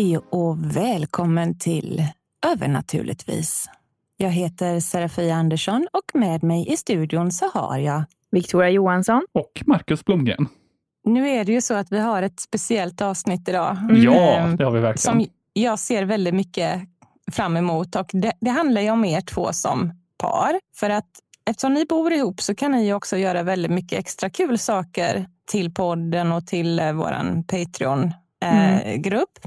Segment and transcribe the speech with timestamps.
[0.00, 2.04] Hej och välkommen till
[2.46, 3.66] Övernaturligtvis.
[4.16, 9.26] Jag heter Serafia Andersson och med mig i studion så har jag Victoria Johansson.
[9.32, 10.48] Och Marcus Blomgren.
[11.04, 13.76] Nu är det ju så att vi har ett speciellt avsnitt idag.
[13.90, 15.20] Ja, Ehm, det har vi verkligen.
[15.20, 16.80] Som jag ser väldigt mycket
[17.32, 17.96] fram emot.
[17.96, 20.60] Och det, det handlar ju om er två som par.
[20.76, 21.10] För att
[21.50, 25.26] eftersom ni bor ihop så kan ni ju också göra väldigt mycket extra kul saker
[25.50, 27.44] till podden och till eh, våran
[28.40, 29.38] Patreon-grupp.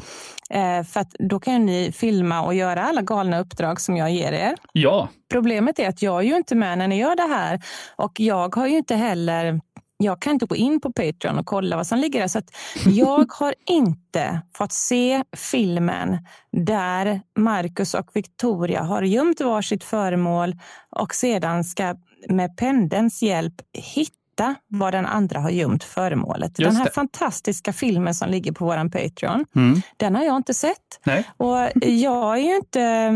[0.50, 4.32] Eh, för att då kan ni filma och göra alla galna uppdrag som jag ger
[4.32, 4.56] er.
[4.74, 7.62] Ja, Problemet är att jag är ju inte med när ni gör det här
[7.96, 9.62] och jag har ju inte heller
[9.98, 12.28] jag kan inte gå in på Patreon och kolla vad som ligger där.
[12.28, 12.42] Så
[12.90, 16.18] jag har inte fått se filmen
[16.52, 20.56] där Marcus och Victoria har gömt varsitt föremål
[20.90, 21.96] och sedan ska
[22.30, 24.23] med pendelns hjälp hitta
[24.67, 26.56] var den andra har gömt föremålet.
[26.56, 26.92] den här det.
[26.92, 29.81] fantastiska filmen som ligger på vår Patreon, Mm.
[29.98, 31.00] den har jag inte sett.
[31.03, 31.23] nej.
[31.38, 33.09] Och jag är ju inte...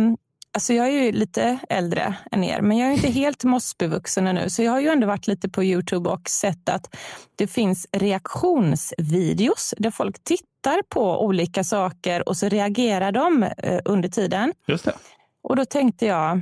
[0.53, 4.49] Alltså jag är ju lite äldre än er, men jag är inte helt mossbevuxen ännu.
[4.49, 6.95] Så jag har ju ändå varit lite på Youtube och sett att
[7.35, 14.09] det finns reaktionsvideos där folk tittar på olika saker och så reagerar de eh, under
[14.09, 14.53] tiden.
[14.67, 14.93] Just det.
[15.43, 16.41] Och då tänkte jag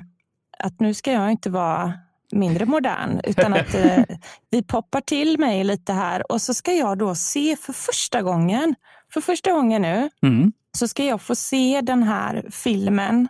[0.59, 1.93] att nu ska jag inte vara
[2.35, 4.03] mindre modern, utan att eh,
[4.49, 8.75] vi poppar till mig lite här och så ska jag då se för första gången,
[9.13, 10.51] för första gången nu, Mm.
[10.77, 13.27] så ska jag få se den här filmen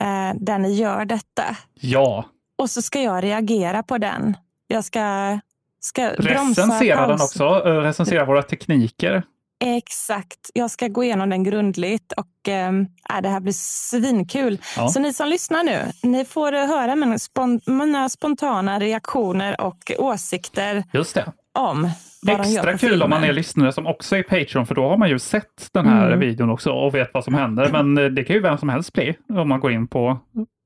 [0.00, 1.44] eh, där ni gör detta.
[1.74, 2.24] Ja,
[2.58, 4.36] Och så ska jag reagera på den.
[4.66, 5.38] Jag ska,
[5.80, 7.44] ska bromsa, recensera den också.
[7.66, 9.22] eh, Recensera våra tekniker.
[9.64, 10.50] Exakt.
[10.54, 12.68] Jag ska gå igenom den grundligt och eh,
[13.14, 14.58] äh, det här blir svinkul.
[14.76, 14.88] Ja.
[14.88, 19.90] Så ni som lyssnar nu, ni får eh, höra mina, spon mina spontana reaktioner och
[19.98, 21.32] åsikter Just det.
[21.58, 21.90] om
[22.22, 23.02] vad Extra kul filmen.
[23.02, 25.86] om man är lyssnare som också är Patreon, för då har man ju sett den
[25.86, 26.20] här Mm.
[26.20, 27.68] videon också och vet vad som händer.
[27.72, 30.18] Men eh, det kan ju vem som helst bli om man går in på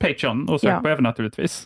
[0.04, 0.80] Patreon och söker Ja.
[0.80, 1.64] på även naturligtvis.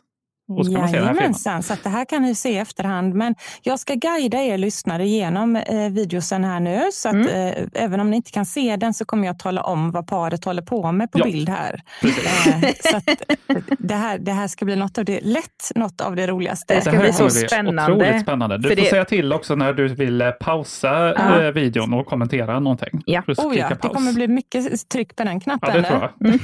[0.48, 1.16] Och så kan man se den här filmen.
[1.16, 3.14] Jajamensan, så att det här kan ni se i efterhand.
[3.14, 6.82] Men jag ska guida er lyssnare genom eh, videosen här nu.
[6.92, 7.28] Så att Mm.
[7.28, 10.44] eh, även om ni inte kan se den så kommer jag tala om vad paret
[10.44, 11.24] håller på med på Ja.
[11.24, 11.80] bild här.
[12.02, 16.00] Eh, så att, eh, det, här, det här ska bli något av det, lätt något
[16.00, 16.74] av det roligaste.
[16.74, 17.82] Det ska här bli så spännande.
[17.94, 18.56] Otroligt spännande.
[18.58, 21.42] Du För får det- säga till också när du vill eh, pausa Ja.
[21.42, 23.02] eh, videon och kommentera någonting.
[23.06, 23.20] Ja.
[23.20, 23.92] Oh ja, klicka det paus.
[23.94, 25.70] kommer bli mycket tryck på den knappen.
[25.74, 26.10] Ja, det tror jag.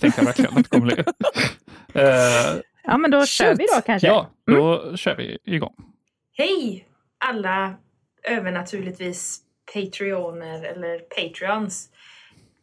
[0.00, 1.04] Det att det kommer bli.
[2.84, 3.60] Ja, men då kör Shoot.
[3.60, 4.08] vi då kanske.
[4.08, 5.74] ja, då kör vi igång.
[6.36, 6.86] Hej
[7.18, 7.74] alla
[8.22, 9.40] övernaturligtvis
[9.74, 11.88] Patreoner eller Patreons.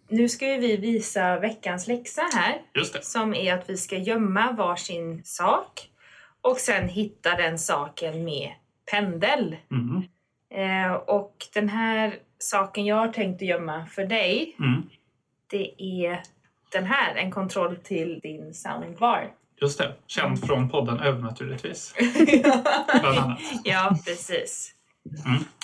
[0.09, 2.61] Nu ska ju vi visa veckans läxa här.
[2.75, 3.03] Just det.
[3.05, 5.89] Som är att vi ska gömma varsin sak
[6.41, 8.49] och sen hitta den saken med
[8.91, 9.55] pendel.
[9.71, 10.03] Mm.
[10.53, 14.81] Eh, och den här saken jag har tänkt att gömma för dig, Mm.
[15.47, 16.21] det är
[16.71, 19.31] den här, en kontroll till din soundbar.
[19.61, 19.94] Just det.
[20.07, 21.94] Känd från podden Övernaturligtvis.
[23.01, 23.39] Bland annat.
[23.63, 24.72] ja, precis.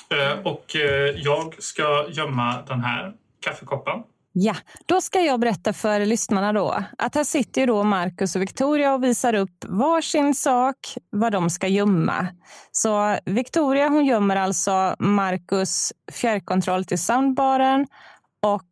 [0.10, 4.04] Eh, och eh, jag ska gömma den här kaffekoppen.
[4.32, 4.56] Ja,
[4.86, 8.94] då ska jag berätta för lyssnarna då att här sitter ju då Marcus och Victoria
[8.94, 10.78] och visar upp varsin sak,
[11.10, 12.28] vad de ska gömma.
[12.72, 17.88] Så Victoria hon gömmer alltså Marcus fjärrkontroll till soundbaren
[18.42, 18.70] och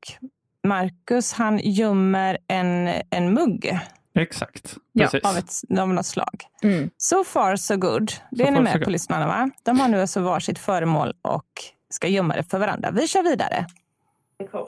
[0.68, 3.80] Marcus han gömmer en, en mugg
[4.16, 4.78] Exakt.
[4.92, 5.24] Ja, Precis.
[5.30, 6.44] av, ett, av något slag.
[6.64, 6.90] Mm.
[6.98, 8.12] So far so good.
[8.32, 9.50] Det So är ni med so på lyssnarna va?
[9.64, 11.46] De har nu alltså varsitt föremål och
[11.90, 12.92] ska gömma det för varandra.
[12.92, 13.66] Vi kör vidare.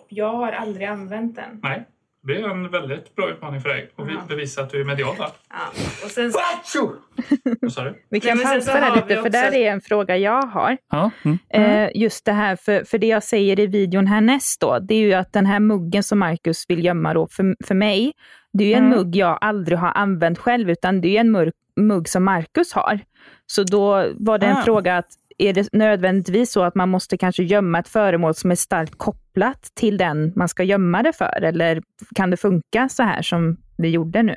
[0.08, 1.60] Jag har aldrig använt den.
[1.64, 1.88] Nej,
[2.28, 4.22] Det är en väldigt bra utmaning för dig att Ja.
[4.30, 5.28] bevisa att du är medial där.
[5.50, 5.56] Ja.
[6.06, 6.40] Och sen så,
[7.62, 7.94] Vad sa du?
[8.10, 10.78] Vi kan så pausa där lite, vi för också- där är en fråga jag har.
[10.92, 11.12] Ja.
[11.26, 11.38] Mm.
[11.50, 15.00] Eh, just det här, för, för det jag säger i videon härnäst då, det är
[15.00, 18.14] ju att den här muggen som Marcus vill gömma då, för, för mig,
[18.54, 18.98] det är ju en Mm.
[18.98, 23.00] mugg jag aldrig har använt själv, utan det är en mugg, mugg som Marcus har.
[23.46, 24.62] Så då var det en Ah.
[24.64, 28.56] fråga att är det nödvändigtvis så att man måste kanske gömma ett föremål som är
[28.56, 31.42] starkt kopplat till den man ska gömma det för?
[31.44, 31.82] Eller
[32.16, 34.36] kan det funka så här som vi gjorde nu?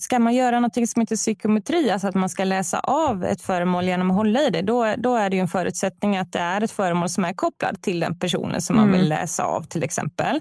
[0.00, 3.84] Ska man göra något som heter psykometri, alltså att man ska läsa av ett föremål
[3.84, 6.60] genom att hålla i det, då, då är det ju en förutsättning att det är
[6.60, 9.00] ett föremål som är kopplat till den personen som man Mm.
[9.00, 10.40] vill läsa av till exempel.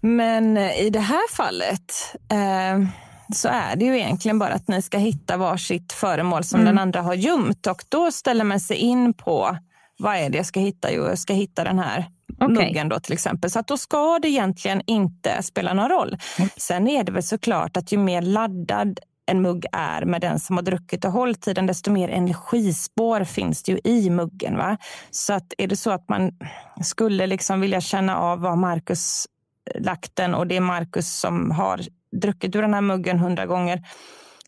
[0.00, 2.88] Men i det här fallet eh,
[3.32, 6.74] så är det ju egentligen bara att ni ska hitta varsitt föremål som Mm.
[6.74, 9.56] den andra har gömt och då ställer man sig in på
[9.98, 10.92] vad är det jag ska hitta?
[10.92, 12.06] Jo, jag ska hitta den här
[12.40, 12.54] Okej.
[12.54, 13.50] muggen då till exempel.
[13.50, 16.16] Så att då ska det egentligen inte spela någon roll.
[16.56, 20.56] Sen är det väl såklart att ju mer laddad en mugg är med den som
[20.56, 24.56] har druckit och hållit i den, desto mer energispår finns det ju i muggen.
[24.56, 24.76] Va?
[25.10, 26.30] Så att är det så att man
[26.82, 29.26] skulle liksom vilja känna av var Marcus
[29.80, 31.80] lagt den och det är Marcus som har
[32.12, 33.82] druckit ur den här muggen hundra gånger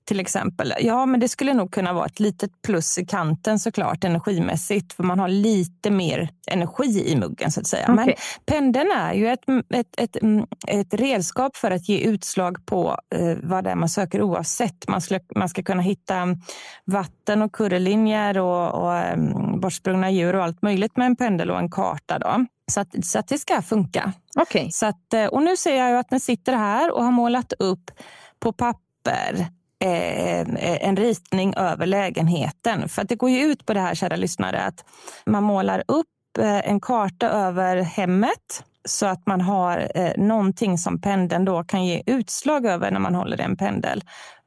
[0.05, 0.75] till exempel.
[0.81, 5.03] Ja, men det skulle nog kunna vara ett litet plus i kanten såklart energimässigt, för
[5.03, 7.89] man har lite mer energi i muggen så att säga.
[7.89, 8.17] Men Okej.
[8.47, 9.41] pendeln är ju ett,
[9.75, 13.89] ett, ett, mm, ett redskap för att ge utslag på eh, vad det är man
[13.89, 14.89] söker oavsett.
[14.89, 16.39] Man ska, man ska kunna hitta mm,
[16.85, 21.59] vatten och kurrelinjer och, och um, bortsprungna djur och allt möjligt med en pendel och
[21.59, 22.19] en karta.
[22.19, 22.47] Då.
[22.73, 24.13] Så, att, så att det ska funka.
[24.37, 24.69] Okej.
[24.73, 27.91] Så att, eh, och nu ser jag att ni sitter här och har målat upp
[28.39, 29.47] på papper
[29.85, 32.89] eh, en ritning över lägenheten.
[32.89, 34.85] För att det går ju ut på det här, kära lyssnare, att
[35.27, 36.07] man målar upp
[36.39, 41.85] eh, en karta över hemmet så att man har eh, någonting som pendeln då kan
[41.85, 44.05] ge utslag över när man håller en pendel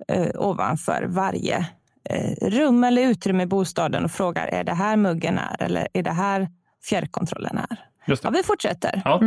[0.07, 1.67] eh, ovanför varje
[2.09, 6.03] eh, rum eller utrymme i bostaden och frågar är det här muggen är eller är
[6.03, 6.47] det här
[6.89, 7.79] fjärrkontrollen är.
[8.07, 8.37] Just Ja, det.
[8.37, 9.01] vi fortsätter.
[9.05, 9.21] Ja.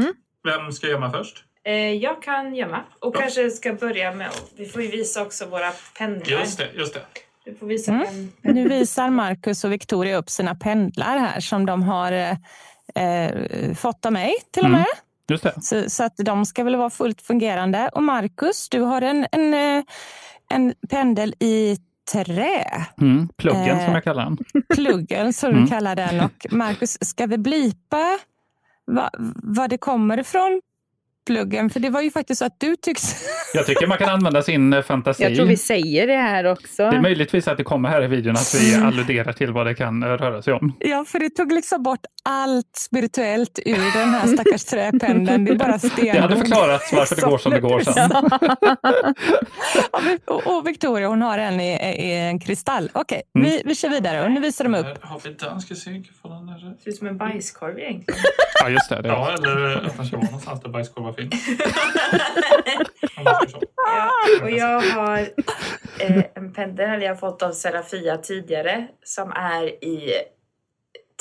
[0.44, 1.44] Vem ska gömma först?
[1.65, 2.81] eh, jag kan gömma.
[3.00, 3.21] Och Ja.
[3.21, 6.31] kanske ska börja med, vi får ju visa också våra pendlar.
[6.41, 7.00] Just det, just det.
[7.44, 8.32] Du får visa Mm.
[8.43, 12.37] Nu visar Marcus och Victoria upp sina pendlar här som de har eh,
[13.05, 14.79] eh, fått av mig till och Mm.
[14.81, 14.87] med.
[15.29, 15.55] Just det.
[15.62, 17.88] Så, så att de ska väl vara fullt fungerande.
[17.93, 19.85] Och Marcus, du har en, en, eh,
[20.50, 21.76] en pendel i
[22.12, 22.65] trä.
[23.00, 23.29] Mm.
[23.37, 23.85] Pluggen Eh.
[23.85, 24.38] som jag kallar den.
[24.75, 25.62] Pluggen som Mm.
[25.65, 26.21] du kallar den.
[26.21, 28.19] Och Marcus, ska vi blipa
[29.42, 30.60] va, det kommer ifrån?
[31.26, 31.70] Pluggen?
[31.70, 33.14] För det var ju faktiskt så att du tycks...
[33.55, 35.22] Jag tycker man kan använda sin eh, fantasi.
[35.22, 36.90] Jag tror vi säger det här också.
[36.90, 39.75] Det är möjligtvis att det kommer här i videon att vi alluderar till vad det
[39.75, 40.72] kan eh, röra sig om.
[40.78, 45.44] Ja, för det tog liksom bort allt spirituellt ur den här stackars träpendeln.
[45.44, 46.14] Det är bara stenord.
[46.14, 48.11] Det hade förklarats varför det går som det går sen.
[50.26, 51.73] Och, och Victoria hon har en i,
[52.06, 52.90] i en kristall.
[52.93, 53.50] Okej, Mm.
[53.50, 55.05] vi, vi kör vidare och nu visar de upp.
[55.05, 55.61] Har vi den?
[55.61, 56.02] Ska se.
[56.23, 56.75] Får den där.
[56.84, 58.20] ser ut som en bajskorv egentligen.
[58.62, 59.02] Ja, just det.
[59.02, 59.08] det.
[59.08, 61.49] Ja, eller ska vara någonstans där bajskorvar finns.
[63.17, 64.11] Ja,
[64.43, 65.19] och jag har
[66.01, 70.11] eh, en pendel jag har fått av Serafia tidigare som är i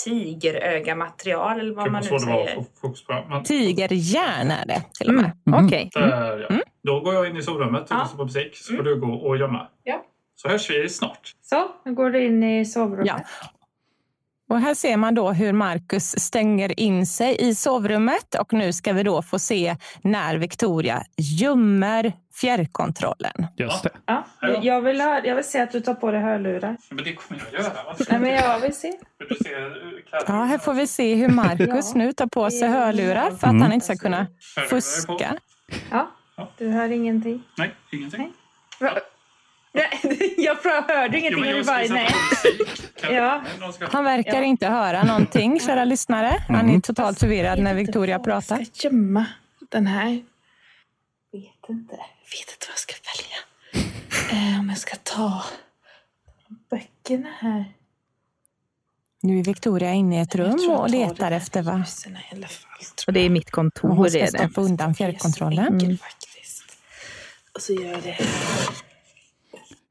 [0.06, 3.30] tigeröga-material eller vad man nu säger.
[3.30, 5.32] Men Tigerjärn är det till och med.
[5.48, 5.66] Mm.
[5.66, 5.90] Okej.
[5.94, 6.56] där, ja.
[6.84, 8.02] Då går jag in i sovrummet och Ja.
[8.02, 8.56] lyssnar på musik.
[8.58, 9.68] Så får du gå och gömma.
[9.84, 10.06] Ja.
[10.36, 11.36] Så hörs vi snart.
[11.42, 13.08] Så, nu går du in i sovrummet.
[13.08, 13.20] Ja.
[14.50, 18.94] Och här ser man då hur Marcus stänger in sig i sovrummet och nu ska
[18.94, 23.48] vi då få se när Victoria gömmer fjärrkontrollen.
[23.58, 23.90] Just det.
[24.06, 24.60] Ja, Ja.
[24.64, 26.78] jag, vill ha, jag vill se att du tar på dig hörlurar.
[26.90, 27.72] Men det kommer jag göra.
[28.10, 28.88] Nej, men jag vill se.
[28.88, 28.96] Eh?
[30.28, 33.62] Ja, här får vi se hur Marcus nu tar på sig hörlurar för att Mm.
[33.62, 34.28] han inte ska kunna
[34.70, 35.36] fuska.
[35.92, 36.12] Ja,
[36.58, 37.44] du hör ingenting.
[37.58, 38.34] Nej, ingenting.
[38.80, 38.94] Nej.
[39.80, 40.10] Va?
[40.38, 41.40] Jag hörde Jo, ingenting.
[41.42, 42.10] men Jag jag bara, nej.
[43.16, 43.44] Ja.
[43.92, 44.44] Han verkar Ja.
[44.44, 46.44] inte höra någonting, kära lyssnare.
[46.48, 46.76] Han Mm.
[46.76, 48.58] är totalt förvirrad när Victoria pratar.
[48.58, 49.26] Jag ska gömma
[49.70, 50.10] den här.
[51.32, 51.96] Vet inte.
[51.96, 53.38] Vet inte vad jag ska välja.
[54.54, 55.44] Eh, om jag ska ta
[56.70, 57.66] böckerna här.
[59.22, 62.12] Nu är Victoria inne i ett Jag rum jag och tar letar efter vad ljusen
[62.18, 62.82] i alla fall.
[62.96, 63.32] tror Och det är jag.
[63.32, 63.90] mitt kontor.
[63.90, 65.68] hon ska stoppa undan fjärrkontrollen.
[65.80, 65.98] Mm.
[67.56, 68.18] Och så gör jag det.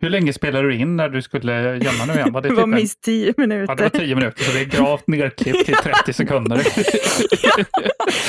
[0.00, 2.33] Hur länge spelade du in när du skulle gömma nu igen?
[2.33, 3.99] Var det Det typ var en- minst tio Ja, det var minuter.
[3.99, 6.57] tio minuter, så det är gravt nerklippt till 30 sekunder.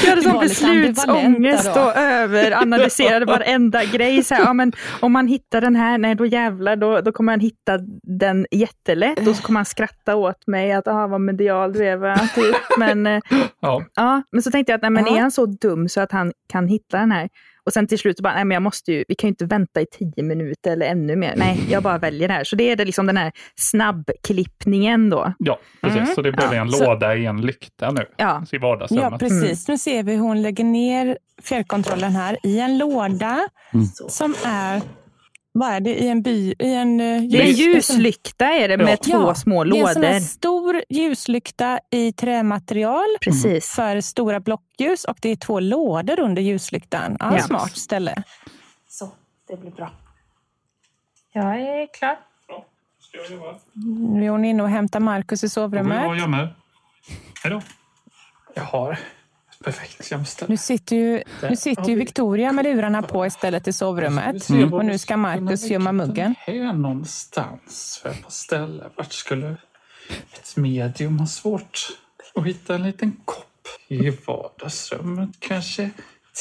[0.04, 4.24] Jag hade Det sån beslutsångest och överanalyserade varenda grej.
[4.24, 7.32] Så här, ja, men om man hittar den här, nej då jävlar, då, då kommer
[7.34, 11.74] han hitta den jättelätt och så kommer han skratta åt mig att ah, vad medial
[11.74, 11.96] du är.
[11.98, 12.18] Va?
[12.36, 12.56] Typ.
[12.78, 13.20] Men, eh,
[13.62, 16.12] Ja, ja, men så tänkte jag att nej, men är han så dum så att
[16.12, 17.30] han kan hitta den här,
[17.66, 19.46] Och sen till slut så bara, nej men jag måste ju, vi kan ju inte
[19.46, 21.34] vänta i tio minuter eller ännu mer.
[21.38, 22.44] Nej, jag bara väljer det här.
[22.44, 25.34] Så det är det liksom den här snabbklippningen då.
[25.39, 26.01] Ja, precis.
[26.01, 26.16] Mm.
[26.16, 28.06] Så det blev Ja, en så- låda i en lykta nu.
[28.18, 28.44] Ja.
[28.51, 29.08] I vardagsrummet.
[29.12, 29.68] Ja, precis.
[29.68, 33.39] Nu ser vi hur hon lägger ner fjärrkontrollen här i en låda
[34.10, 34.82] som är,
[35.51, 37.00] vad är det, i en by, i en...
[37.00, 39.18] eh, Det är en ljus- ljuslykta är det med Ja.
[39.20, 40.20] två små Det är en här lådor.
[40.20, 43.70] stor ljuslykta i trämaterial Precis.
[43.75, 47.18] för stora blockljus och det är två lådor under ljuslyktan.
[47.20, 47.44] Ja, Ja.
[47.44, 48.24] Smart ställe.
[48.89, 49.10] Så,
[49.48, 49.91] det blir bra.
[51.34, 52.20] Jag är klar.
[52.48, 52.65] Bra.
[53.00, 53.56] Ska jag jobba?
[54.15, 56.18] Nu är hon inne och hämtar Markus i Ja, sovrummet.
[56.20, 56.48] jag med.
[57.44, 57.62] Hej då.
[58.56, 59.00] Jag har
[59.63, 60.50] perfekt gömställe.
[60.50, 64.50] Nu sitter ju, nu sitter ju Victoria med lurarna på istället i sovrummet.
[64.50, 64.74] Mm.
[64.74, 66.36] Och nu ska Markus gömma muggen.
[66.39, 68.84] Här någonstans för på ställe.
[68.96, 69.50] Vart skulle
[70.34, 71.80] ett medium ha svårt
[72.36, 73.46] att hitta en liten kopp?
[73.88, 75.89] I vardagsrummet kanske?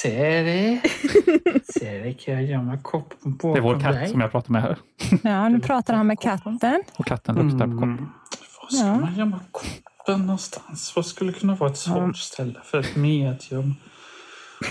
[0.02, 0.80] Terry?
[1.80, 4.08] Terry, kan jag gömma koppen bakom Det är vår katt dig?
[4.08, 4.76] som jag pratar med här.
[5.22, 6.82] Ja, nu pratar han med katten.
[6.96, 7.82] Och katten luktar på koppen.
[7.82, 8.08] Mm.
[8.62, 8.98] Var ska Ja.
[8.98, 9.70] man gömma koppen
[10.16, 10.96] någonstans?
[10.96, 13.74] Vad skulle kunna vara ett svårt ställe för ett medium?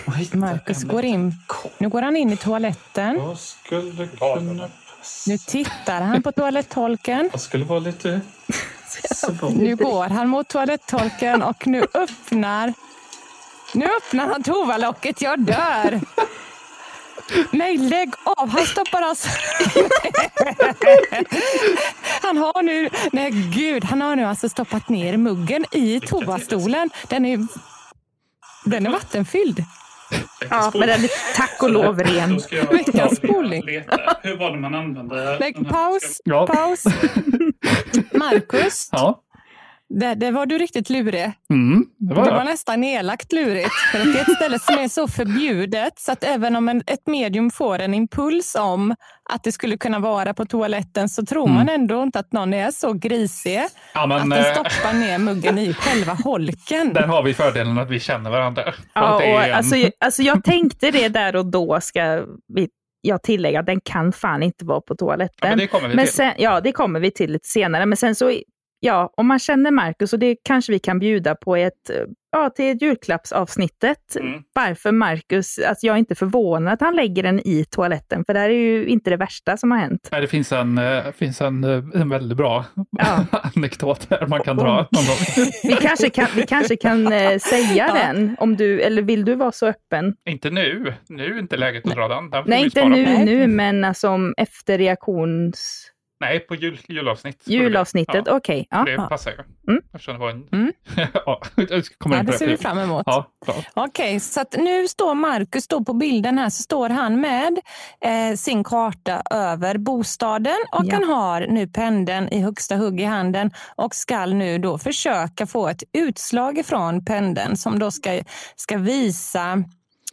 [0.06, 1.34] en går in.
[1.78, 3.20] Nu går han in i toaletten.
[3.20, 4.70] Vad skulle kunna?
[5.28, 7.30] Nu tittar han på toalettolken.
[7.32, 8.22] Vad skulle vara lite?
[9.52, 12.74] Nu går han mot toalettolken och nu öppnar
[13.74, 15.22] nu öppnar han toalocket.
[15.22, 16.00] Jag dör!
[17.52, 18.50] Nej, lägg av!
[18.50, 19.30] Han stoppar alltså...
[22.22, 22.90] Han har nu...
[23.12, 23.84] Nej, gud.
[23.84, 26.90] Han har nu alltså stoppat ner muggen i toastolen.
[27.08, 27.48] Den är,
[28.66, 29.64] den är vattenfylld.
[30.50, 32.40] Ja, men den är tack och lov ren.
[32.72, 33.64] Veckans spoling.
[34.22, 36.22] Hur var det man använde Lägg paus.
[36.48, 36.84] Paus.
[38.12, 39.22] Marcus, Ja.
[39.90, 41.32] Det, det var du riktigt lurig.
[41.50, 43.74] Mm, det var Det var nästan elakt lurigt.
[43.92, 46.84] För att det är ett ställe som är så förbjudet så att även om en,
[46.88, 48.96] ett medium får en impuls om
[49.30, 52.72] att det skulle kunna vara på toaletten så tror man ändå inte att någon är
[52.72, 53.62] så grisig
[53.94, 56.94] Ja, att men, den eh, stoppar ner muggen i själva holken.
[56.94, 58.74] där har vi fördelen att vi känner varandra.
[58.94, 62.68] Ja, att och en- alltså, jag- alltså jag tänkte det där och då ska vi,
[63.02, 65.50] jag tillägga, den kan fan inte vara på ja, toaletten.
[65.50, 66.14] men det kommer vi Men till.
[66.16, 67.86] sen, ja, det kommer vi till lite senare.
[67.86, 68.32] Men sen så,
[68.80, 71.96] ja, om man känner Marcus, och det kanske vi kan bjuda på ett, eh,
[72.32, 74.16] ja, till ett julklappsavsnittet.
[74.20, 74.42] Mm.
[74.54, 78.40] Varför Marcus, att jag är inte förvånad att han lägger den i toaletten, för det
[78.40, 80.10] här är ju inte det värsta som har hänt.
[80.12, 82.66] Nej, det finns en, eh, finns en, eh, en väldigt bra
[82.98, 83.26] Ja.
[83.56, 85.46] anekdot här man kan dra någon gång.
[85.64, 87.08] Vi kanske kan, vi kanske kan
[87.40, 87.94] säga Ja.
[87.94, 90.16] den, om du, eller vill du vara så öppen?
[90.30, 90.94] Inte nu.
[91.10, 92.30] Nu är inte läget att dra den.
[92.30, 93.12] den Nej, inte nu, på.
[93.24, 95.92] Nu, men alltså om efter reaktions...
[96.20, 97.42] Nej, på jul, julavsnitt.
[97.46, 98.68] Julavsnittet, Ja, okej.
[98.70, 98.84] ja.
[98.84, 99.38] det passar ju.
[99.72, 99.84] Mm.
[99.94, 100.48] Eftersom det var en...
[100.52, 100.74] Mm.
[101.26, 103.04] ja, jag kommer Ja, det ser vi fram emot.
[103.06, 103.32] Ja.
[103.74, 107.60] Okej, så att nu står Marcus då på bilden här så står han med
[108.02, 110.94] eh, sin karta över bostaden och Ja.
[110.94, 115.68] han har nu pendeln i högsta hugg i handen och ska nu då försöka få
[115.68, 118.20] ett utslag ifrån pendeln som då ska,
[118.56, 119.64] ska visa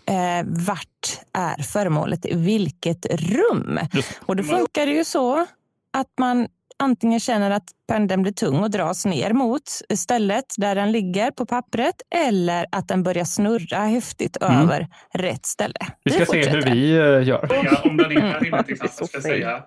[0.06, 3.78] eh, vart är föremålet i vilket rum.
[3.92, 4.20] Just.
[4.26, 5.46] Och då funkar det ju så
[5.94, 6.46] att man
[6.78, 9.62] antingen känner att pendeln blir tung och dras ner mot
[9.94, 11.94] stället där den ligger på pappret
[12.28, 14.62] eller att den börjar snurra häftigt Mm.
[14.62, 15.78] över rätt ställe.
[16.04, 17.48] Vi ska se hur vi eh, gör.
[17.64, 19.62] Ja, om den är här inne till exempel ska jag säga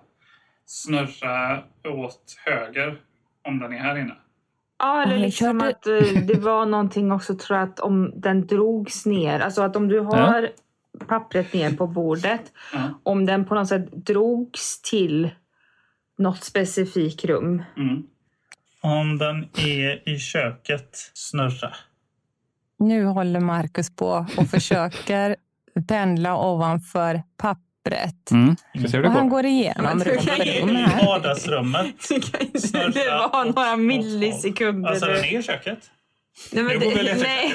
[0.66, 3.00] snurra åt höger
[3.48, 4.14] om den är här inne.
[4.78, 5.94] Ja, eller Ja, liksom att eh,
[6.26, 10.00] det var någonting också tror jag att om den drogs ner, alltså att om du
[10.00, 10.50] har
[11.06, 12.40] pappret ner på bordet,
[12.72, 12.78] Ja.
[13.02, 15.30] om den på något sätt drogs till
[16.18, 17.62] något specifikt rum.
[17.76, 18.02] Mm.
[18.80, 21.74] Om den är i köket, snurra.
[22.78, 25.36] Nu håller Marcus på och försöker
[25.88, 28.30] pendla ovanför pappret.
[28.30, 28.56] Mm.
[29.04, 29.44] Och han går.
[29.44, 31.86] igenom Men du rum kan för rum I vardagsrummet.
[32.72, 34.90] Det var några millisekunder.
[34.90, 35.90] Alltså den är i köket.
[36.52, 37.54] Nej, men det, nej,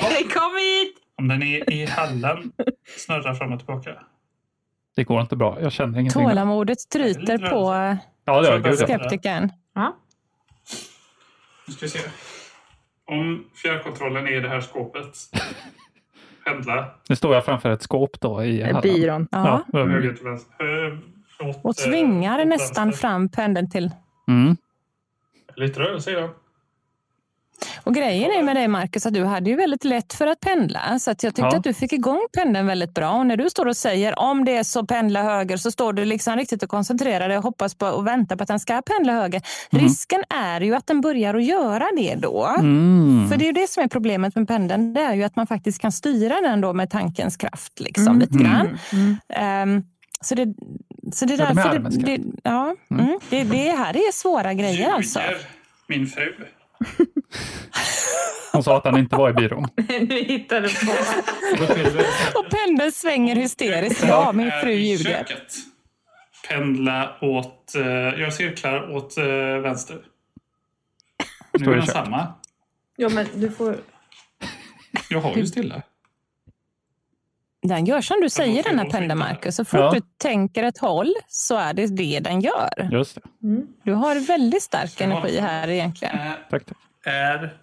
[0.00, 0.94] nej, kom hit!
[1.16, 2.52] Om den är i hallen,
[2.96, 3.90] snurra fram och tillbaka.
[4.98, 5.58] Det går inte bra.
[5.60, 6.24] Jag känner ingenting.
[6.24, 7.72] Tålamodet tryter på
[8.24, 9.52] Ja, det gör skeptikern.
[9.74, 9.96] Ja.
[11.66, 11.98] Nu ska vi se.
[13.06, 15.04] Om fjärrkontrollen är i det här skåpet.
[16.44, 16.94] Pendla.
[17.08, 18.80] Nu står jag framför ett skåp då i hallen.
[18.82, 19.28] Byrån.
[19.30, 19.64] Ja.
[19.72, 19.78] Ja.
[19.78, 20.98] Höger till vänster.
[21.40, 23.90] Åt, Och svingar eh, åt nästan fram pendeln till.
[24.28, 24.56] Mm.
[25.56, 26.30] Lite rörelse i den.
[27.84, 30.98] Och grejen är med dig Marcus att du hade ju väldigt lätt för att pendla.
[30.98, 31.56] Så att jag tyckte Ja.
[31.56, 33.10] att du fick igång pendeln väldigt bra.
[33.10, 36.04] Och när du står och säger om det är så pendla höger så står du
[36.04, 39.12] liksom riktigt och koncentrerar dig och hoppas på och väntar på att den ska pendla
[39.12, 39.42] höger.
[39.70, 42.46] Risken är ju att den börjar att göra det då.
[42.58, 43.28] Mm.
[43.30, 44.94] För det är ju det som är problemet med pendeln.
[44.94, 48.18] Det är ju att man faktiskt kan styra den då med tankens kraft liksom, Mm.
[48.18, 48.78] lite grann.
[49.28, 49.82] Ehm,
[50.20, 50.54] så det,
[51.12, 53.18] så det är därför det, det, ja, mm.
[53.30, 55.20] det, det här är svåra grejer alltså.
[55.88, 56.32] Min fru.
[58.52, 59.68] Hon sa att han inte var i byrån.
[59.88, 60.92] nu hittar du på.
[62.38, 64.04] Och pendeln svänger hysteriskt.
[64.08, 65.26] Ja, min är fru ljuger.
[66.48, 67.72] Pendla åt...
[67.76, 67.86] Uh,
[68.20, 69.24] jag cirklar åt eh,
[69.62, 69.98] vänster.
[71.52, 72.34] Nu är den samma.
[72.96, 73.76] Ja, men du får...
[75.10, 75.82] Jag har ju stilla.
[77.62, 79.18] Den gör som du säger den här pendeln.
[79.18, 79.56] Marcus.
[79.56, 79.90] Så fort Ja.
[79.94, 82.88] du tänker ett håll så är det det den gör.
[82.92, 83.20] Just det.
[83.82, 86.18] Du har väldigt stark energi här egentligen.
[86.18, 86.76] Eh, Tack, tack.
[87.04, 87.56] är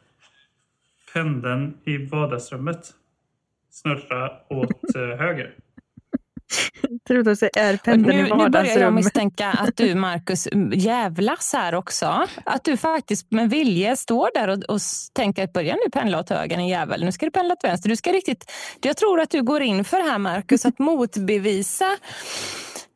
[1.14, 2.90] pendeln i vardagsrummet
[3.72, 5.54] snurra åt eh, höger?
[7.08, 8.94] Tror att det är pendeln Nu, i nu börjar jag vardagsrummet.
[8.94, 12.28] misstänka att du, Marcus, jävlas här också.
[12.46, 14.80] Att du faktiskt med vilje står där och, och
[15.14, 17.04] tänker att börja nu pendla åt höger, en jävel.
[17.06, 17.90] Nu ska du pendla åt vänster.
[17.90, 21.98] Du ska riktigt, jag tror att du går in för här, Marcus, att motbevisa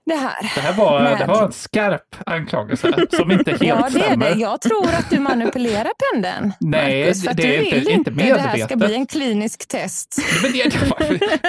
[0.10, 0.52] det här.
[0.56, 4.04] Det här var, Men- det var en skarp anklagelse som inte helt Ja, det är
[4.04, 4.30] stämmer.
[4.30, 4.36] det.
[4.42, 6.54] Jag tror att du manipulerar pendeln.
[6.60, 8.78] Nej, Marcus, det du är inte- vill inte Det här ska medvetet.
[8.78, 10.16] bli en klinisk test.
[10.44, 10.64] Men det,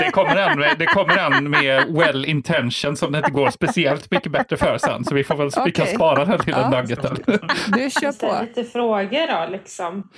[0.01, 4.11] det, kommer an med, det kommer an med well intention som det inte går speciellt
[4.11, 5.05] mycket bättre för sen.
[5.05, 6.71] Så vi får väl vi kan spara den till en Ja.
[6.71, 7.17] nuggeten.
[7.67, 8.43] Du kör på.
[8.43, 10.09] lite frågor då, liksom.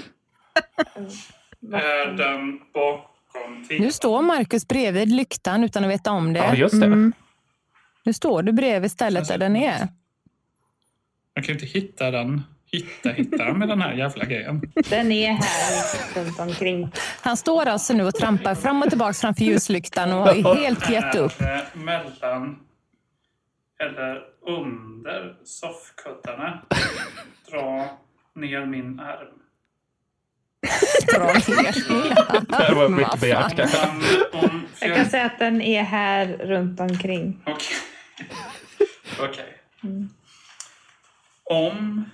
[1.73, 6.57] Är den bakom Nu står Marcus bredvid lyktan utan att veta om Ja, det.
[6.57, 6.87] just det.
[6.87, 7.13] Mm.
[8.05, 9.89] Nu står du bredvid stället där den är.
[11.35, 12.43] Jag kan inte hitta den.
[12.73, 14.73] Hitta, hitta med den här jävla grejen.
[14.91, 16.93] Den är här runt omkring.
[17.21, 21.15] Han står alltså nu och trampar fram och tillbaka framför ljuslyktan och är helt gett
[21.15, 21.39] upp.
[21.39, 22.59] Det mellan
[23.81, 26.63] eller under soffkuddarna.
[27.51, 27.99] Dra
[28.35, 29.39] ner min arm.
[31.15, 32.69] Dra ner.
[32.69, 33.79] Det var mycket begärt kanske.
[34.81, 37.41] Jag kan säga att den är här runt omkring.
[39.21, 39.55] Okej.
[41.45, 42.05] Om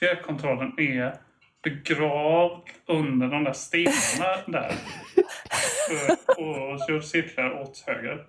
[0.00, 1.14] fjärrkontrollen är
[1.62, 4.74] begravd under de där stenarna där
[6.26, 8.24] och, så cirklar åt höger.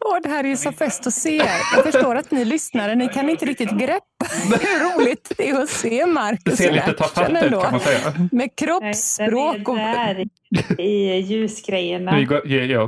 [0.00, 1.36] Åh, det här är ju så fest att se.
[1.74, 4.26] Jag förstår att ni lyssnare, ni kan inte riktigt greppa
[4.60, 7.80] hur roligt det är att se Det Marcus ser i lite tafatt ut kan man
[7.80, 8.28] säga.
[8.32, 9.76] Med kroppsspråk och...
[9.76, 12.12] Den är där i ljusgrejerna.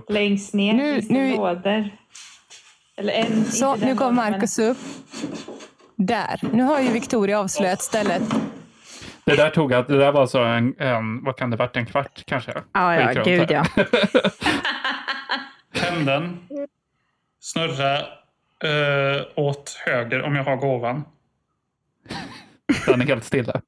[0.09, 1.91] Längst ner Nu- finns det nu- lådor.
[3.01, 4.79] Eller en, Så, nu går Marcus upp.
[5.97, 6.41] Där.
[6.53, 8.23] Nu har ju Victoria avslöjat stället.
[9.25, 11.87] Det där tog att det där var så en, en vad kan det varit, en
[11.87, 12.53] kvart kanske?
[12.73, 13.65] Ja, Gick ja, runt gud ja.
[15.81, 16.39] Pendeln
[17.41, 17.99] snurra
[18.65, 21.05] eh, åt höger om jag har gåvan.
[22.87, 23.61] Den är helt stilla.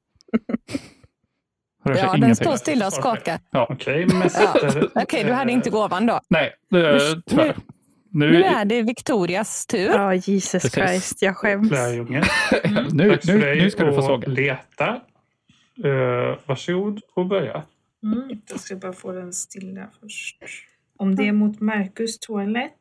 [1.83, 3.39] Ja, den står stilla och skakar.
[3.51, 3.67] Ja.
[3.69, 4.89] Okej, mäster.
[4.95, 6.19] Okej, du hade inte gåvan då.
[6.29, 7.45] Nej, det, tyvärr.
[7.45, 7.53] Nu
[8.13, 9.89] Nu, är det Victorias tur.
[9.89, 10.73] Ja, Jesus Precis.
[10.73, 11.71] Christ, jag skäms.
[11.71, 12.19] Lärjunge.
[12.91, 14.27] nu, för nu, dig nu ska du få såga.
[14.27, 15.01] leta.
[15.85, 17.63] Uh, varsågod och börja.
[18.03, 20.37] Mm, jag ska bara få den stilla först.
[20.97, 22.71] Om det är mot Marcus toalett.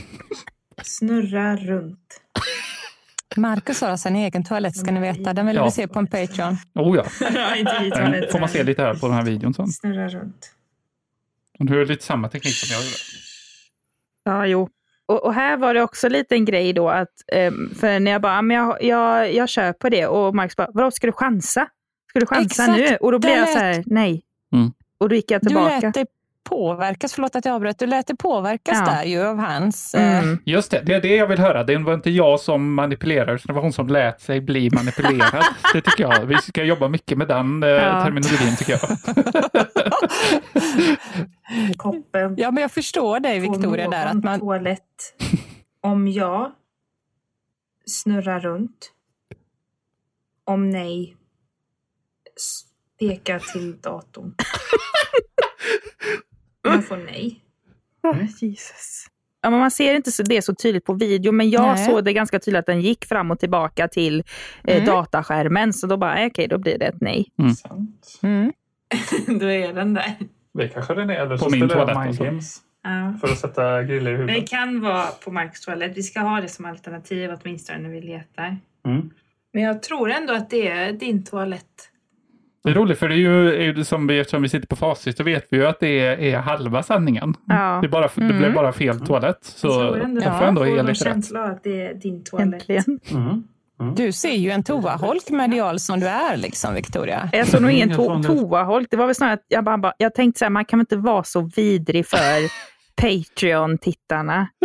[0.82, 2.20] Snurra runt.
[3.36, 5.32] Marcus har alltså en egen toalett ska ni veta.
[5.32, 5.64] Den vill Ja.
[5.64, 6.56] vi se på en Patreon.
[6.74, 7.04] Oh ja,
[7.90, 9.66] den får man se lite här på den här videon sen.
[9.68, 10.50] Snurra runt.
[11.58, 12.96] Du har lite samma teknik som jag gjorde.
[14.24, 14.68] Ja, jo.
[15.06, 18.22] Och, och här var det också lite en grej då att, ehm, för när jag
[18.22, 21.12] bara, "Ja, men jag, jag, jag kör på det och Marcus bara, vadå ska du
[21.12, 21.68] chansa?
[22.10, 22.96] Ska du chansa Exakt, nu?
[22.96, 24.22] Och då blev jag så här, nej.
[24.52, 24.70] Mm.
[24.98, 25.80] Och då gick jag Du tillbaka.
[25.80, 26.06] lät dig
[26.44, 28.92] påverkas, förlåt att jag avbröt, du lät dig påverkas Ja.
[28.92, 29.94] där ju av hans...
[29.94, 30.38] eh, Mm.
[30.44, 31.64] Just det, det är det jag vill höra.
[31.64, 35.44] Det var inte jag som manipulerade, utan det var hon som lät sig bli manipulerad.
[35.72, 36.26] det tycker jag.
[36.26, 38.04] Vi ska jobba mycket med den eh, Ja.
[38.04, 38.80] terminologin tycker jag.
[41.76, 42.34] Koppen.
[42.38, 44.06] Ja, men jag förstår dig Victoria där.
[44.06, 45.14] Att man, toalett.
[45.80, 46.52] Om ja,
[47.86, 48.92] snurra runt.
[50.44, 51.16] Om nej,
[53.00, 54.34] peka till datorn.
[56.68, 57.38] Man får nej.
[58.02, 59.06] Ah, Jesus.
[59.42, 61.86] Ja, men man ser inte så, det så tydligt på video, men jag Nej.
[61.86, 64.22] såg det ganska tydligt att den gick fram och tillbaka till
[64.64, 64.86] eh, Mm.
[64.86, 65.72] dataskärmen.
[65.72, 67.26] Så då bara, okej, då blir det ett nej.
[67.62, 68.18] Sant.
[68.22, 68.52] mm.
[69.40, 70.14] Då är den där.
[70.54, 71.14] Det kanske den är.
[71.14, 72.18] Eller På så min spelar jag toalett.
[72.18, 73.14] Games Ja.
[73.20, 74.50] för att sätta griller i Men det huvudet.
[74.50, 75.96] kan vara på Marcus toalett.
[75.96, 78.56] Vi ska ha det som alternativ åtminstone när vi letar.
[78.86, 79.10] Mm.
[79.52, 81.88] Men jag tror ändå att det är din toalett.
[82.64, 84.76] Det är roligt för det är ju, är ju som vi, eftersom vi sitter på
[84.76, 87.34] facit så vet vi ju att det är, är halva sanningen.
[87.48, 87.78] Ja.
[87.82, 89.38] Det, är bara, det blev bara fel toalett.
[89.42, 90.98] Så Jag tror ändå att får ändå jag får rätt.
[90.98, 92.54] känsla att det är din toalett.
[92.54, 93.00] Äntligen.
[93.10, 93.42] Mm.
[93.96, 97.28] Du ser ju en toaholk medial som du är, liksom, Victoria.
[97.32, 98.88] Jag såg nog ingen to toaholk.
[98.90, 100.82] Det var väl snarare att jag, bara, bara, jag tänkte så här, man kan väl
[100.82, 102.18] inte vara så vidrig för
[102.96, 104.48] Patreon-tittarna.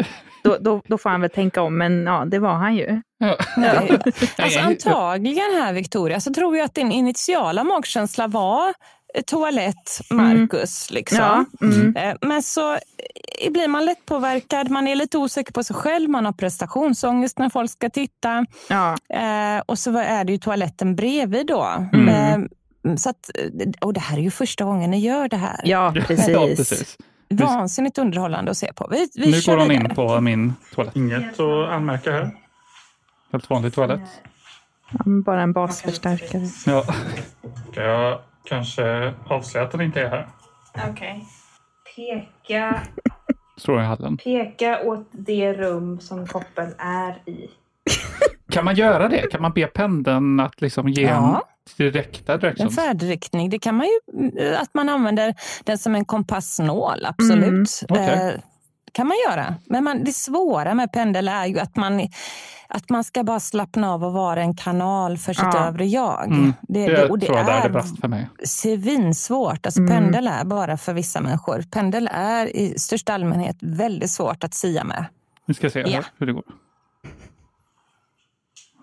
[0.44, 3.02] Då, då, då får han väl tänka om, men ja, det var han ju.
[3.18, 3.38] Ja.
[4.38, 8.68] Alltså, antagligen här, Victoria, så tror jag att din initiala magkänsla var
[9.13, 10.92] eh, toalett, Marcus.
[10.92, 11.18] Liksom.
[11.20, 11.96] Ja, mm.
[11.96, 16.10] Eh, Men så eh, blir man lätt påverkad, man är lite osäker på sig själv,
[16.10, 18.46] man har prestationsångest när folk ska titta.
[18.70, 18.96] Ja,
[19.66, 21.90] och så är det ju toaletten bredvid då.
[21.94, 22.50] Mm.
[22.98, 23.30] Så att,
[23.82, 25.62] och det här är ju första gången ni gör det här.
[25.63, 26.28] ja precis.
[26.28, 26.98] Ja, precis.
[27.30, 28.88] Vansinnigt underhållande att se på.
[28.92, 30.96] Vi, vi Nu går hon in på min toalett.
[30.96, 32.32] Inget att anmärka här.
[33.32, 34.22] Helt vanlig toalett.
[34.92, 36.48] Ja, Bara en basförstärkare.
[36.66, 36.84] Ja.
[37.72, 40.28] Ska jag kanske avslöja att den inte är här?
[40.90, 41.26] Okej.
[41.96, 42.82] Peka,
[43.58, 44.18] Står i hallen.
[44.18, 47.50] peka åt det rum som koppen är i.
[48.52, 49.32] Kan man göra det?
[49.32, 51.41] Kan man be pendeln att liksom ge Ja.
[51.80, 52.76] en direkta En directions?
[52.76, 57.84] färdriktning, det kan man ju, eh, att man använder den som en kompassnål, absolut.
[57.89, 58.08] okej.
[58.34, 58.41] Eh,
[58.91, 59.56] kan man göra.
[59.65, 62.08] Men man, det svåra med pendel är ju att man,
[62.67, 65.67] att man ska bara slappna av och vara en kanal för sitt Ja.
[65.67, 66.28] övre jag.
[66.28, 66.54] Mm.
[66.62, 68.30] Det, Det, det, och det tror jag det är brast för mig.
[68.43, 69.65] svinsvårt.
[69.65, 69.91] Alltså Mm.
[69.93, 71.63] Pendel är bara för vissa människor.
[71.71, 75.06] Pendel är i största allmänhet väldigt svårt att sia med.
[75.45, 76.02] Nu ska se Ja.
[76.17, 76.43] hur det går.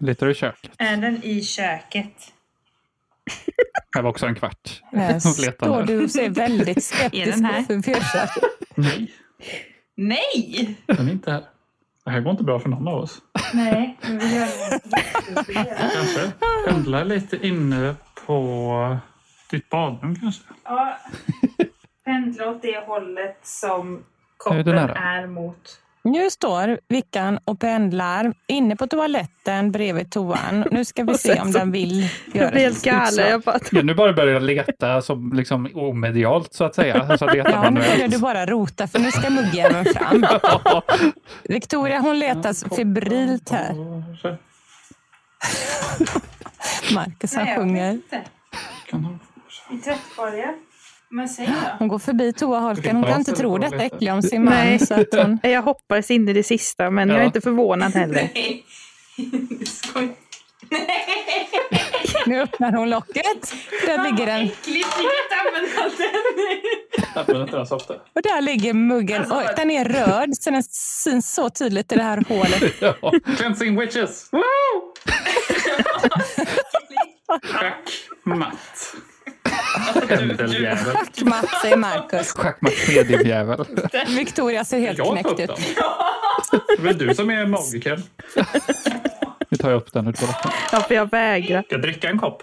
[0.01, 0.71] Letar du i köket?
[0.79, 2.33] Är den i köket?
[3.97, 4.83] Här var också en kvart.
[4.93, 7.61] Letar står du och ser väldigt Är skeptisk den här?
[7.73, 7.87] ut.
[8.75, 9.13] Nej,
[9.95, 10.77] Nej!
[10.87, 11.45] den är inte här.
[12.05, 13.19] Det här går inte bra för någon av oss.
[13.55, 15.65] Nej, men vi gör det.
[15.93, 16.33] Kanske
[16.67, 17.95] pendla lite inne
[18.27, 18.99] på
[19.51, 20.43] ditt badrum kanske.
[20.65, 20.99] Ja,
[22.05, 24.03] pendla åt det hållet som Är
[24.37, 24.95] koppen det nära?
[24.95, 25.81] är mot.
[26.05, 30.65] Nu står Vickan och pendlar inne på toaletten bredvid toan.
[30.71, 32.11] Nu ska vi se om den vill göra
[32.45, 33.09] Jag blir helt galen.
[33.09, 33.31] utslag.
[33.31, 37.07] Jag bara, Ja, nu bara börjar jag leta som liksom omedialt så att säga.
[37.11, 40.25] Alltså leta Ja, nu börjar du bara rota för nu ska muggjäveln fram.
[41.45, 43.75] Victoria hon letar febrilt här.
[46.95, 47.91] Marcus han Nej, sjunger.
[47.93, 48.23] inte.
[48.91, 49.19] Kan.
[49.73, 50.55] I tvättkorgen.
[51.11, 51.53] Men säg då.
[51.79, 52.97] Hon går förbi toaholken.
[52.97, 54.71] Hon kan inte tro detta äckliga om sin Nej.
[54.79, 54.87] man.
[54.87, 57.27] Så att hon, jag hoppades in i det sista, men jag är Ja.
[57.27, 58.15] inte förvånad heller.
[58.35, 58.65] Nej.
[59.67, 60.17] Skoj.
[62.27, 63.55] nu öppnar hon locket.
[63.87, 64.41] Där ligger den.
[64.41, 66.11] Äckligt, vi kan inte använda den.
[67.15, 67.95] Jag använder inte den så ofta.
[67.95, 69.25] Och där ligger muggen.
[69.33, 70.63] Oj, den är röd så den
[71.05, 72.75] syns så tydligt i det här hålet.
[72.81, 73.13] Ja.
[73.37, 74.31] Cleansing witches!
[77.43, 77.91] Schack,
[78.25, 78.95] matt.
[80.09, 80.97] Pendeljävel.
[81.25, 82.33] Matt säger Marcus.
[82.33, 83.65] Schackmatt mediumjävel.
[84.09, 85.51] Victoria ser helt Jag knäckt ut.
[86.69, 88.03] Det är väl du som är magiker.
[89.49, 90.51] Nu tar jag upp den ur toaletten.
[90.73, 91.63] Ja, för jag vägrar.
[91.63, 92.43] Ska jag dricka en kopp?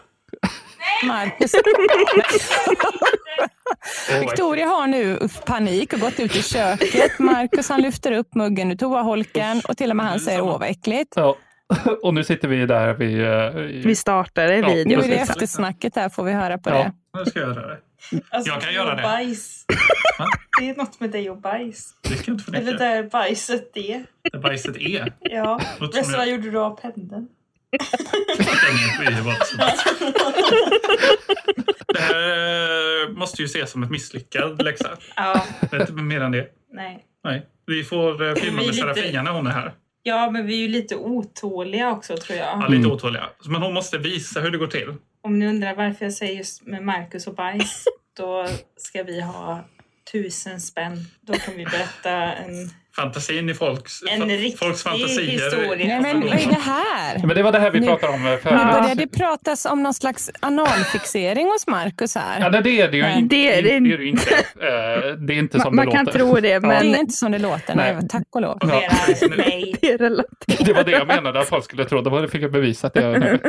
[1.03, 1.51] Marcus.
[4.21, 7.19] Victoria har nu panik och gått ut i köket.
[7.19, 10.69] Marcus han lyfter upp muggen ur toaholken och till och med han säger åh vad
[10.69, 11.13] äckligt.
[11.15, 11.37] Ja.
[12.01, 13.21] Och nu sitter vi där vid...
[13.25, 13.49] eh,
[13.85, 15.03] Vi startade Ja, Nu videon.
[15.03, 16.75] är det eftersnacket här får vi höra på Ja.
[16.75, 16.91] det.
[17.19, 17.77] Nu ska jag göra det.
[18.29, 19.01] Alltså, Jag kan göra det.
[19.03, 19.65] Bajs.
[20.59, 21.93] Det är något med dig och bajs.
[22.53, 24.03] Eller där bajset är.
[24.31, 25.13] Där bajset är.
[25.19, 25.61] Ja.
[25.79, 27.27] Låter som Resten jag- gjorde du av pendeln?
[31.93, 34.89] Det här eh, måste ju ses som ett misslyckad läxa.
[35.15, 36.47] Ja, Det är inte mer än det.
[36.73, 37.05] nej.
[37.23, 37.45] Nej.
[37.65, 39.71] Vi får eh, filma Vi med Serafia när hon är här.
[40.03, 42.69] Ja, men vi är ju lite otåliga också tror Ja, jag.
[42.71, 42.91] lite Mm.
[42.91, 43.29] otåliga.
[43.45, 44.93] Men hon måste visa hur det går till.
[45.23, 47.85] Om ni undrar varför jag säger just med Marcus och bajs,
[48.17, 49.59] då ska vi ha
[50.11, 51.05] tusen spänn.
[51.21, 52.69] Då kan vi berätta en,
[53.01, 55.31] Fantasin i folks, en fa- riktig folks fantasier.
[55.31, 55.85] historia.
[55.85, 57.27] Nej men vad är det här?
[57.27, 58.43] Men det var det här vi Nu- pratade om eh, Nu förut.
[58.53, 62.49] börjar det pratas om någon slags analfixering hos Marcus Ja, här.
[62.49, 63.35] nej, det är det ju inte.
[63.35, 64.33] Det är Det det- är det ju inte.
[64.35, 66.19] Eh, Det är inte Man, som man det kan låter.
[66.19, 68.07] tro det, Det men är inte som det låter, nej, Nej.
[68.09, 68.57] tack och lov.
[68.61, 68.67] Ja.
[68.67, 70.65] Det är relativt.
[70.65, 72.01] Det var det jag menade att folk skulle tro.
[72.01, 73.39] Det var det fick jag bevisat det nu.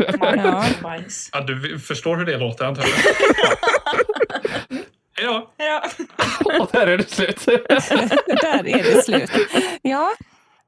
[1.32, 2.90] Ja, du förstår hur det låter antar jag.
[5.16, 5.50] Hej då!
[5.56, 5.82] Ja.
[6.60, 7.44] Och där är det slut.
[8.42, 9.30] Där är det slut.
[9.82, 10.10] Ja,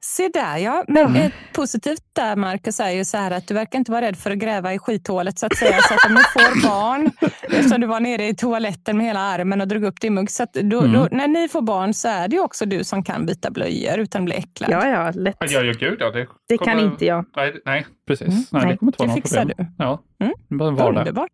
[0.06, 0.84] Se där ja.
[0.88, 4.16] Men ett positivt där Marcus är ju så här att du verkar inte vara rädd
[4.18, 5.78] för att gräva i skithålet så att säga.
[5.82, 7.10] Så att om ni får barn,
[7.42, 10.30] eftersom du var nere i toaletten med hela armen och drog upp din mugg.
[10.30, 10.92] Så att då, Mm.
[10.92, 13.98] då, när ni får barn så är det ju också du som kan byta blöjor
[13.98, 14.70] utan att bli äcklad.
[14.70, 15.36] Ja, ja, lätt.
[15.38, 16.10] Ja, ja, gud ja.
[16.10, 17.24] Det, Det kommer- kan inte jag.
[17.36, 18.28] Nej, nej precis.
[18.28, 18.44] Mm.
[18.50, 19.56] Nej, det Nej, kommer inte vara det något fixar problem.
[19.78, 19.84] du.
[19.84, 20.32] Ja, Mm.
[20.48, 20.98] det bara var det.
[20.98, 21.30] Underbart.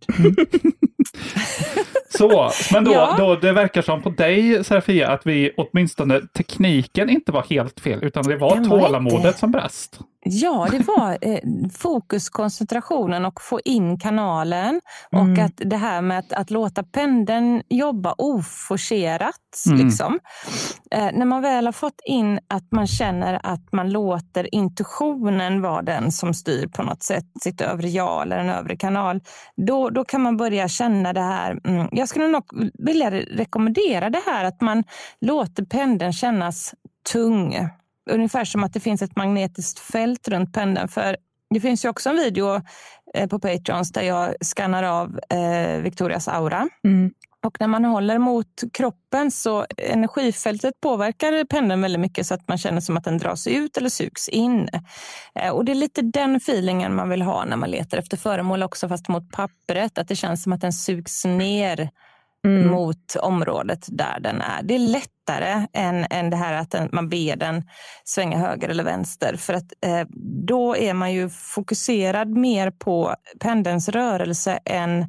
[2.18, 3.14] Så, men då, Ja.
[3.18, 8.04] då det verkar som på dig Serafia att vi åtminstone tekniken inte var helt fel
[8.04, 9.98] utan det var Den var tålamodet inte- som brast.
[10.22, 11.38] Ja, det var eh,
[11.78, 14.80] fokus, koncentrationen och få in kanalen.
[15.12, 15.46] Och Mm.
[15.46, 19.34] att det här med att, att låta pendeln jobba oforcerat.
[19.66, 19.86] Mm.
[19.86, 20.18] Liksom.
[20.90, 25.82] Eh, när man väl har fått in att man känner att man låter intuitionen vara
[25.82, 29.20] den som styr på något sätt, sitt övre ja eller en övre kanal,
[29.56, 31.60] då, då kan man börja känna det här.
[31.64, 32.44] Mm, jag skulle nog
[32.78, 34.84] vilja rekommendera det här att man
[35.20, 36.74] låter pendeln kännas
[37.12, 37.68] tung.
[38.10, 40.88] Ungefär som att det finns ett magnetiskt fält runt pendeln.
[40.88, 41.16] För
[41.54, 42.60] det finns ju också en video
[43.14, 46.68] eh, på Patreons där jag skannar av eh, Victorias aura.
[46.84, 47.10] Mm.
[47.46, 52.58] Och när man håller mot kroppen så energifältet påverkar pendeln väldigt mycket så att man
[52.58, 54.68] känner som att den dras ut eller sugs in.
[55.34, 58.62] Eh, Och det är lite den feelingen man vill ha när man letar efter föremål
[58.62, 59.98] också fast mot pappret.
[59.98, 61.90] Att det känns som att den sugs ner
[62.46, 62.70] Mm.
[62.70, 64.62] mot området där den är.
[64.62, 67.62] Det är lättare än, än det här att den, man ber den
[68.04, 69.36] svänga höger eller vänster.
[69.36, 70.06] För att eh,
[70.46, 75.06] då är man ju fokuserad mer på pendelns rörelse än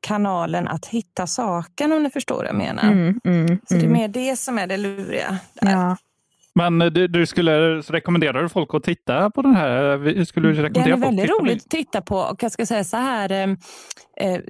[0.00, 2.82] kanalen att hitta saken om ni förstår vad jag menar.
[2.82, 3.92] Mm, mm, Så det är mm.
[3.92, 5.38] mer det som är det luriga.
[5.54, 5.72] Där.
[5.72, 5.96] Ja.
[6.58, 10.24] Men eh, du, du skulle rekommendera folk att titta på den här?
[10.24, 12.52] Skulle du Den rekommendera är folk att väldigt på roligt att titta på och jag
[12.52, 13.48] ska säga så här, eh,
[14.20, 14.40] eh,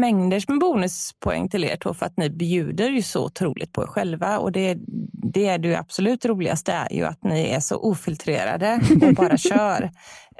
[0.00, 3.86] mängders med bonuspoäng till er två för att ni bjuder ju så otroligt på er
[3.86, 4.78] själva och det,
[5.12, 9.90] det är det absolut roligaste är ju att ni är så ofiltrerade och bara kör.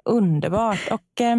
[0.07, 0.89] Underbart.
[0.91, 1.37] Och, eh,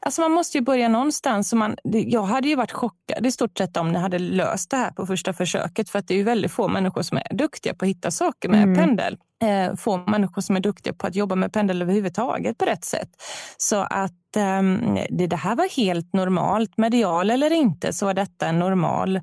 [0.00, 1.52] alltså man måste ju börja någonstans.
[1.52, 4.76] Och man, jag hade ju varit chockad i stort sett om ni hade löst det
[4.76, 5.90] här på första försöket.
[5.90, 8.48] För att det är ju väldigt få människor som är duktiga på att hitta saker
[8.48, 8.76] med Mm.
[8.76, 9.16] pendel.
[9.42, 13.08] Eh, få människor som är duktiga på att jobba med pendel överhuvudtaget på rätt sätt.
[13.56, 16.76] Så att ehm, det, det här var helt normalt.
[16.76, 19.20] Medial eller inte så var detta en normal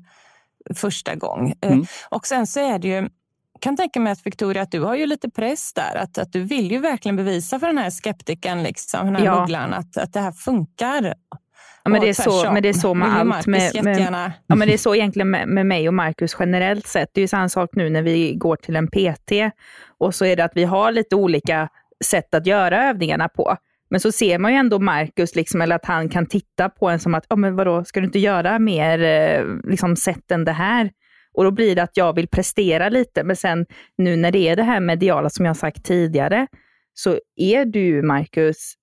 [0.74, 1.54] första gång.
[1.60, 1.86] Eh, Mm.
[2.10, 3.08] Och sen så är det ju
[3.60, 5.96] kan tänka mig att Victoria, att du har ju lite press där.
[5.96, 9.40] Att, att du vill ju verkligen bevisa för den här skeptikern, liksom, den här Ja.
[9.40, 11.14] mugglan, att, att det här funkar.
[11.84, 13.46] Ja, men, det är så, men det är så med allt.
[13.46, 17.08] Med, med, ja, men det är så egentligen med, med mig och Marcus generellt sett.
[17.12, 19.32] Det är ju samma sak nu när vi går till en PT
[19.98, 21.68] och så är det att vi har lite olika
[22.04, 23.56] sätt att göra övningarna på.
[23.90, 26.98] Men så ser man ju ändå Marcus, liksom, eller att han kan titta på en
[26.98, 30.52] som att, ja men vadå, ska du inte göra mer eh, liksom, sätt än det
[30.52, 30.90] här?
[31.36, 33.66] Och då blir det att jag vill prestera lite, men sen
[33.98, 36.46] nu när det är det här mediala som jag sagt tidigare,
[36.94, 38.74] så är du, Marcus,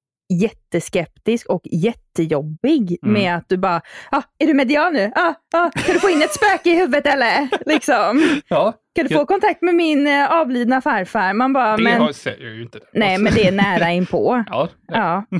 [0.42, 3.14] jätteskeptisk och jättejobbig Mm.
[3.14, 5.12] med att du bara, ah, är du medial nu?
[5.16, 7.48] Ah, ah, kan du få in ett spöke i huvudet eller?
[7.74, 8.42] Liksom.
[8.48, 11.34] Ja, Kan du få kontakt med min eh, avlidna farfar?
[11.34, 12.80] Man bara, det men, har, säger jag ju inte.
[12.94, 14.44] nej men det är nära inpå.
[14.50, 15.24] Ja, ja.
[15.30, 15.38] Ja.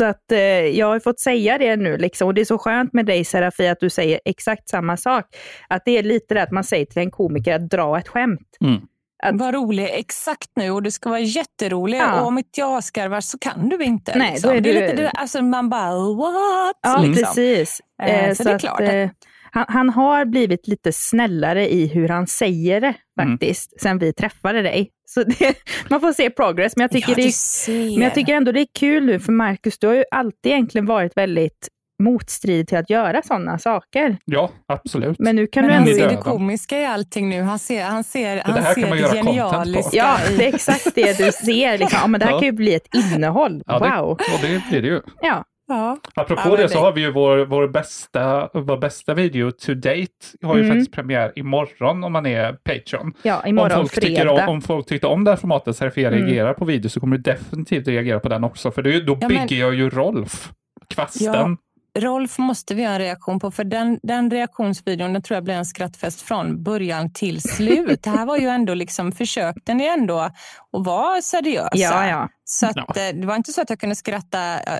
[0.00, 2.26] Så att eh, jag har fått säga det nu liksom.
[2.28, 5.24] och det är så skönt med dig Serafia att du säger exakt samma sak.
[5.68, 8.48] Att det är lite det att man säger till en komiker att dra ett skämt.
[8.64, 8.80] Mm.
[9.22, 11.98] Att- Var rolig exakt nu och du ska vara jätterolig.
[11.98, 12.20] Ja.
[12.20, 14.18] Och om inte jag skarvar så kan du inte.
[14.18, 14.50] Nej, liksom.
[14.50, 16.76] är det är du- lite det där, alltså man bara what?
[16.82, 17.24] Ja, liksom.
[17.24, 17.80] precis.
[18.02, 19.08] Eh, Eh, så det är klart att- eh,
[19.52, 23.32] han, han har blivit lite snällare i hur han säger det Mm.
[23.32, 24.90] faktiskt, sen vi träffade dig.
[25.08, 25.54] Så det,
[25.90, 28.60] man får se progress, men jag, tycker ja, det är, men jag tycker ändå det
[28.60, 31.68] är kul nu, för Marcus, du har ju alltid egentligen varit väldigt
[32.02, 34.16] motstridig till att göra sådana saker.
[34.24, 35.18] ja, absolut.
[35.18, 35.98] Men nu kan Men du han ändå...
[35.98, 37.42] ser det komiska i allting nu.
[37.42, 41.32] Han ser, han ser, här han ser det genialiska Ja, det är exakt det du
[41.32, 41.78] ser.
[41.78, 41.98] Liksom.
[42.02, 42.38] Ja, men det här Ja.
[42.38, 43.62] kan ju bli ett innehåll.
[43.66, 44.10] ja, det, wow.
[44.10, 45.00] Och det blir det ju.
[45.20, 45.44] Ja.
[45.74, 45.96] Ja.
[46.14, 49.74] Apropå Ja, det så det- har vi ju vår, vår, bästa, vår bästa video to
[49.74, 50.06] date.
[50.42, 50.70] Har ju Mm.
[50.76, 53.12] faktiskt premiär imorgon om man är Patreon.
[53.22, 54.32] ja, Om imorgon folk, tycker fredag.
[54.48, 56.20] om, om folk tyckte om det här formatet, Serafia Mm.
[56.20, 58.70] reagerar på video, så kommer du definitivt reagera på den också.
[58.70, 60.50] För det, då Ja, bygger men- jag ju Rolf,
[60.94, 61.34] kvasten.
[61.34, 61.56] Ja.
[61.98, 65.54] Rolf måste vi ha en reaktion på, för den, den reaktionsvideon den tror jag blir
[65.54, 68.02] en skrattfest från början till slut.
[68.02, 70.32] Det här var ju ändå liksom, försökte ni ändå att
[70.70, 71.68] vara seriösa.
[71.72, 72.28] Ja, ja.
[72.52, 72.82] Så att, Ja.
[72.96, 74.78] eh, det var inte så att jag kunde skratta eh,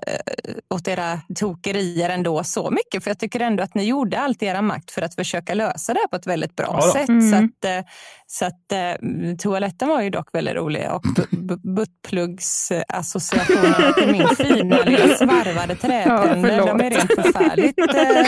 [0.75, 3.05] åt era tokerier ändå så mycket.
[3.05, 5.95] För jag tycker ändå att ni gjorde allt i era makt för att försöka lösa
[5.95, 7.09] det här på ett väldigt bra Ja sätt.
[7.09, 7.31] Mm.
[7.31, 7.81] Så, att, eh,
[8.27, 8.93] så att eh,
[9.39, 10.91] toaletten var ju dock väldigt rolig.
[10.91, 16.67] Och bu- bu- buttpluggs-associationerna till min fina lilla svarvade träpennor, förlåt.
[16.67, 18.27] de är rent förfärligt eh,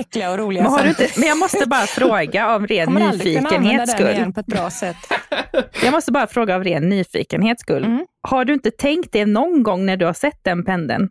[0.00, 0.62] äckliga och roliga.
[0.62, 3.48] Men, har Så du inte, men jag måste bara fråga av ren kommer aldrig kunna
[3.48, 4.16] använda nyfikenhets den skull.
[4.16, 4.96] igen på ett bra sätt.
[5.82, 7.84] Jag måste bara fråga av ren nyfikenhets skull.
[7.84, 8.06] Mm.
[8.30, 11.08] Har du inte tänkt det någon gång när du har sett den pendeln?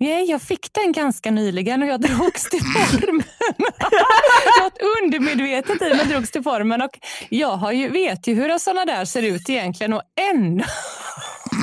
[0.00, 3.24] Nej, jag fick den ganska nyligen och jag drogs till formen.
[4.62, 6.82] Något undermedvetet i mig drogs till formen.
[6.82, 6.98] Och
[7.28, 10.64] jag har ju, vet ju hur sådana där ser ut egentligen och ändå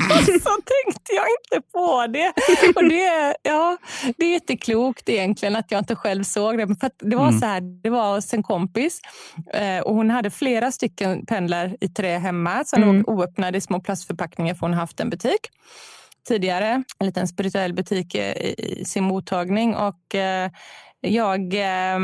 [0.26, 2.32] så tänkte jag inte på det.
[2.76, 3.76] Och det, är- ja,
[4.16, 6.66] det är jätteklokt egentligen att jag inte själv såg det.
[6.66, 9.00] För det var så här, det var hos en kompis
[9.54, 12.96] eh, och hon hade flera stycken pendlar i trä hemma som Mm.
[12.96, 15.40] låg oöppnade i små plastförpackningar för hon har haft en butik
[16.28, 19.74] tidigare, en liten spirituell butik eh, i sin mottagning.
[19.74, 20.50] Och eh,
[21.00, 21.98] jag eh,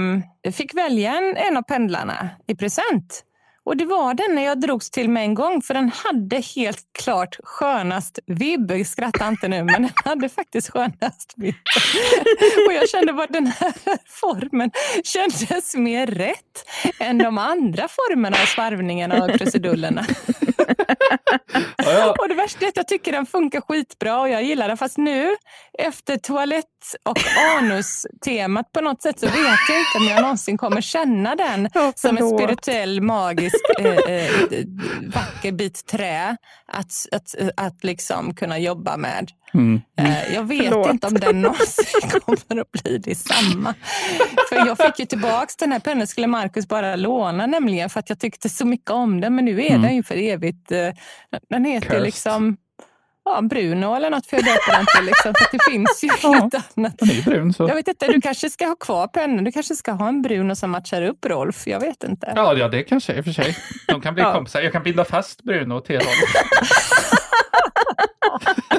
[0.53, 3.24] fick välja en, en av pendlarna i present.
[3.68, 6.85] Och det var den när jag drogs till med en gång, för den hade helt
[6.98, 8.72] klart skönast vibb.
[8.87, 11.54] Skratta inte nu, men den hade faktiskt skönast vibb.
[12.66, 13.72] Och jag kände bara den här
[14.07, 14.70] formen
[15.04, 20.07] kändes mer rätt än de andra formerna av svarvningarna och krusidullerna.
[21.77, 22.14] Ja, ja.
[22.18, 24.77] Och det värsta är att jag tycker den funkar skitbra och jag gillar den.
[24.77, 25.37] Fast nu
[25.79, 26.64] efter toalett
[27.05, 27.18] och
[27.59, 29.37] anus-temat på något sätt så vet
[29.68, 34.31] jag inte om jag någonsin kommer känna den Ja, som en spirituell, magisk, eh, eh,
[35.14, 36.37] vacker bit trä
[36.73, 39.31] att, att, att liksom kunna jobba med.
[39.55, 39.81] Mm.
[39.99, 40.90] Eh, Jag vet Förlåt.
[40.90, 43.75] inte om den någonsin kommer att bli detsamma.
[44.49, 48.09] För jag fick ju tillbaks den här pennan skulle Marcus bara låna nämligen för att
[48.09, 49.35] jag tyckte så mycket om den.
[49.35, 49.83] Men nu är Mm.
[49.83, 50.73] den ju för evigt.
[50.73, 50.88] eh,
[51.51, 52.03] Den heter Cursed.
[52.03, 52.57] liksom
[53.25, 55.05] ja, Bruno eller något för jag döper den till.
[55.07, 56.29] Liksom, för att det finns ju Ja.
[56.39, 56.99] inget annat.
[56.99, 57.69] Den är brun så.
[57.69, 59.45] Jag vet inte, du kanske ska ha kvar pennan.
[59.45, 61.67] Du kanske ska ha en Bruno som matchar upp Rolf.
[61.67, 62.33] Jag vet inte.
[62.37, 63.57] Ja, ja, det kanske i och för sig.
[63.89, 64.33] De kan bli Ja.
[64.35, 64.61] kompisar.
[64.61, 66.09] Jag kan binda fast Bruno till Rolf.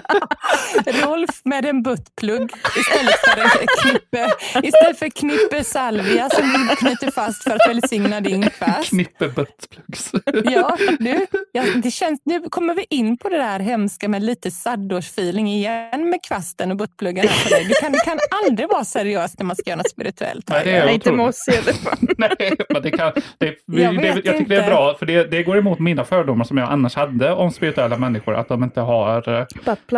[1.06, 4.28] Rolf med en buttplugg istället för en knippe,
[4.68, 8.90] istället för knippe salvia som du knyter fast för att välsigna din kvast.
[8.90, 10.12] Knippe buttplugs.
[10.44, 14.52] Ja, du, ja, det känns, nu kommer vi in på det där hemska med lite
[14.52, 17.26] saddårsfeeling igen med kvasten och buttpluggen.
[17.68, 20.50] Du kan, det kan aldrig vara seriöst när man ska göra något spirituellt.
[20.50, 21.98] Nej, det är inte med oss i alla fall.
[22.18, 24.56] Nej, men det kan, det, vi, Jag det, jag tycker det inte.
[24.56, 27.98] är bra, för det, det går emot mina fördomar som jag annars hade om spirituella
[27.98, 29.46] människor, att de inte har, eh,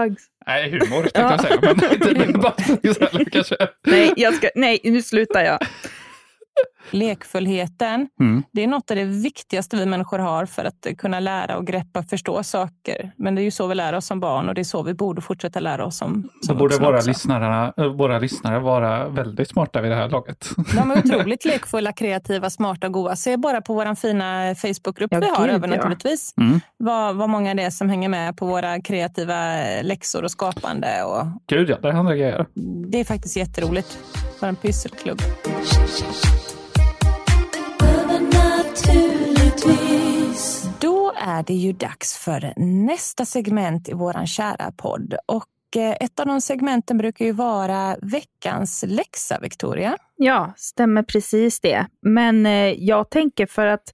[0.10, 0.24] Buttplugs.
[0.48, 2.54] nej humor tänkte jag säga, men inte inte bara
[3.32, 3.56] kanske.
[3.88, 5.60] Nej, jag ska, nej, nu slutar jag.
[6.92, 8.44] Lekfullheten, Mm.
[8.52, 12.00] det är något av det viktigaste vi människor har för att kunna lära och greppa
[12.00, 13.12] och förstå saker.
[13.18, 14.94] Men det är ju så vi lär oss som barn och det är så vi
[14.94, 17.08] borde fortsätta lära oss som, Så som borde vuxna våra också.
[17.10, 20.50] lyssnare, äh, våra lyssnare vara väldigt smarta vid det här laget.
[20.76, 23.16] De är otroligt lekfulla, kreativa, smarta och goa.
[23.16, 25.76] Se bara på vår fina Facebookgrupp Ja, vi har gud, över ja.
[25.76, 26.34] naturligtvis.
[26.38, 26.60] Mm.
[26.78, 31.04] Vad, vad många det är som hänger med på våra kreativa eh, läxor och skapande.
[31.04, 32.46] Och Gud ja, det är andra grejer.
[32.92, 33.98] det är faktiskt jätteroligt.
[34.42, 35.22] Vår pysselklubb.
[41.22, 45.16] Är det ju dags för nästa segment i våran kära podd.
[45.26, 49.98] Och eh, ett av de segmenten brukar ju vara veckans läxa, Victoria.
[50.16, 51.88] Ja, stämmer precis det.
[52.02, 53.94] Men eh, jag tänker för att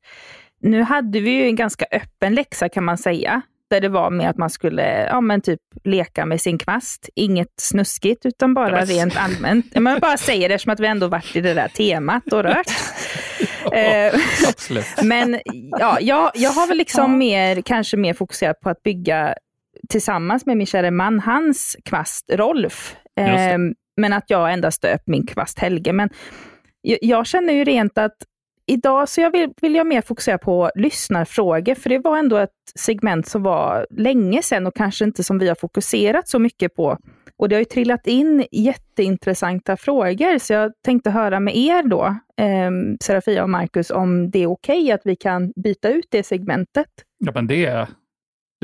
[0.62, 3.42] nu hade vi ju en ganska öppen läxa kan man säga.
[3.70, 7.10] Där det var med att man skulle ja, men typ leka med sin kvast.
[7.16, 9.66] Inget snuskigt utan bara rent allmänt.
[9.74, 12.68] Jag bara säger det eftersom att vi ändå varit i det där temat och rört.
[13.74, 14.14] Eh,
[14.50, 14.86] Absolut.
[15.04, 15.40] Men
[15.80, 17.18] ja, jag, jag har väl liksom Ja.
[17.18, 19.36] mer, kanske mer fokuserat på att bygga
[19.90, 22.96] tillsammans med min kära man, hans kvast Rolf.
[23.20, 23.52] Just det.
[23.52, 23.58] Eh,
[23.98, 25.94] men att jag endast döpt min kvast Helge.
[25.94, 26.10] Men
[26.82, 28.16] jag, jag känner ju rent att
[28.68, 32.50] idag så jag vill, vill jag mer fokusera på lyssnarfrågor, för det var ändå ett
[32.80, 36.98] segment som var länge sedan och kanske inte som vi har fokuserat så mycket på.
[37.40, 42.06] Och det har ju trillat in jätteintressanta frågor, så jag tänkte höra med er då,
[42.44, 46.88] eh, Serafia och Marcus, om det är okej att vi kan byta ut det segmentet.
[47.18, 47.88] Ja, men det, det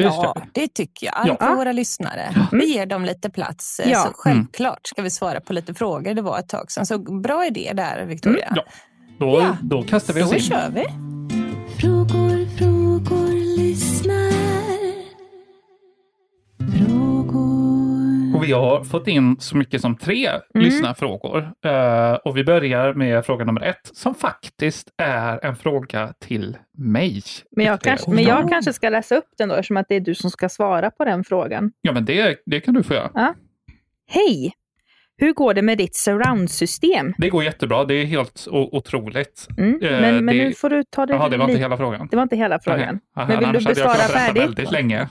[0.04, 1.28] Ja, det tycker jag.
[1.28, 1.48] Ja.
[1.48, 2.30] För våra lyssnare.
[2.52, 3.82] Vi ger dem lite plats.
[3.86, 4.00] Ja.
[4.00, 6.14] Så självklart ska vi svara på lite frågor.
[6.14, 6.86] Det var ett tag sedan.
[6.86, 8.54] Så bra idé där, Victoria.
[8.56, 8.64] Ja.
[9.20, 9.58] Då, Ja.
[9.62, 10.40] då kastar vi Då oss in.
[10.40, 10.84] kör vi.
[11.82, 14.34] Frågor, frågor, lyssnar.
[16.78, 18.36] Frågor.
[18.36, 21.52] Och vi har fått in så mycket som tre lyssnarfrågor.
[21.66, 27.22] Eh, och vi börjar med fråga nummer ett, som faktiskt är en fråga till mig.
[27.56, 30.00] Men jag, kanske, men jag kanske ska läsa upp den då, eftersom att det är
[30.00, 31.72] du som ska svara på den frågan.
[31.82, 33.36] Ja, men det, det kan du få göra.
[34.08, 34.54] Hej!
[35.18, 37.14] Hur går det med ditt surround-system?
[37.18, 37.86] Det går jättebra.
[37.86, 39.48] Det är helt otroligt.
[39.58, 39.80] Mm.
[39.84, 42.08] Eh, Men, men det- nu får du ta det Jaha, det var inte hela frågan.
[42.12, 43.00] Det var inte hela frågan.
[43.18, 44.44] Aha, Men vill du annars hade jag besvara färdigt?
[44.44, 45.10] väldigt länge.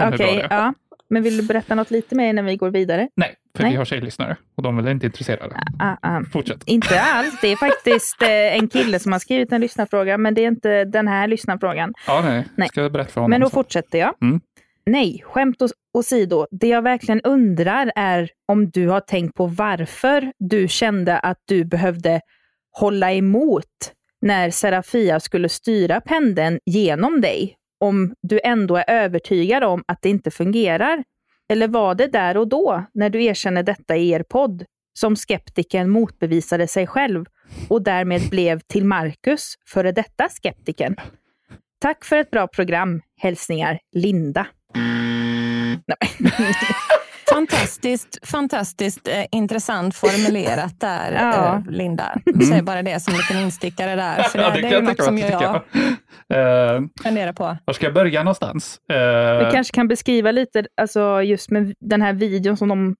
[0.00, 0.46] Okej, är.
[0.50, 0.74] ja.
[1.10, 3.08] Men vill du berätta något lite mer innan vi går vidare?
[3.16, 3.72] Nej, för Nej.
[3.72, 5.56] vi har tjejlyssnare och de är väl inte intresserade.
[5.78, 6.20] Ah, ah.
[6.32, 6.62] Fortsätt.
[6.66, 7.40] Inte alls.
[7.40, 10.84] Det är faktiskt eh, en kille som har skrivit en lyssnarfråga, men det är inte
[10.84, 11.94] den här lyssnarfrågan.
[12.06, 12.44] Ja, nej.
[12.56, 12.68] Nej.
[12.68, 13.30] Ska jag berätta för honom?
[13.30, 13.54] Men då sen?
[13.54, 14.14] fortsätter jag.
[14.22, 14.40] Mm.
[14.86, 15.62] Nej, skämt
[15.94, 16.46] åsido.
[16.50, 21.64] Det jag verkligen undrar är om du har tänkt på varför du kände att du
[21.64, 22.20] behövde
[22.72, 27.56] hålla emot när Serafia skulle styra pendeln genom dig.
[27.80, 31.04] Om du ändå är övertygad om att det inte fungerar.
[31.48, 34.64] Eller var det där och då, när du erkänner detta i er podd,
[34.98, 37.24] som skeptiken motbevisade sig själv
[37.68, 40.96] och därmed blev till Marcus, före detta skeptiken?
[41.80, 43.00] Tack för ett bra program.
[43.20, 44.46] Hälsningar Linda.
[45.86, 46.32] Nej.
[47.30, 51.54] Fantastiskt, fantastiskt eh, intressant formulerat där, Ja.
[51.56, 52.18] eh, Linda.
[52.24, 54.22] Jag säger bara det som en liten instickare där.
[54.22, 55.62] För det, det är ju något som jag, jag tycka.
[56.34, 57.56] Eh, funderar på.
[57.64, 58.78] var ska jag börja någonstans?
[58.92, 62.96] Eh, Vi kanske kan beskriva lite, alltså just med den här videon som de,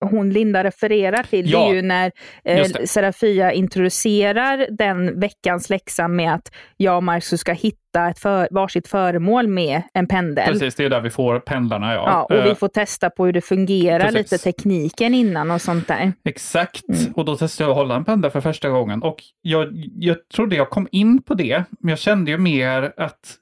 [0.00, 1.50] hon Linda refererar till.
[1.50, 2.12] Ja, det är ju när
[2.44, 2.66] eh.
[2.84, 8.88] Serafia introducerar den veckans läxa med att jag och Marcus ska hitta ett för, varsitt
[8.88, 10.52] föremål med en pendel.
[10.52, 11.94] Precis, det är där vi får pendlarna.
[11.94, 12.02] Ja.
[12.06, 14.32] Ja, och Eh, vi får testa på hur det fungerar, Precis.
[14.32, 16.12] lite tekniken innan och sånt där.
[16.24, 17.12] Exakt, Mm.
[17.12, 19.02] och då testade jag att hålla en pendel för första gången.
[19.02, 19.68] Och jag,
[19.98, 23.36] jag trodde jag kom in på det, men jag kände ju mer att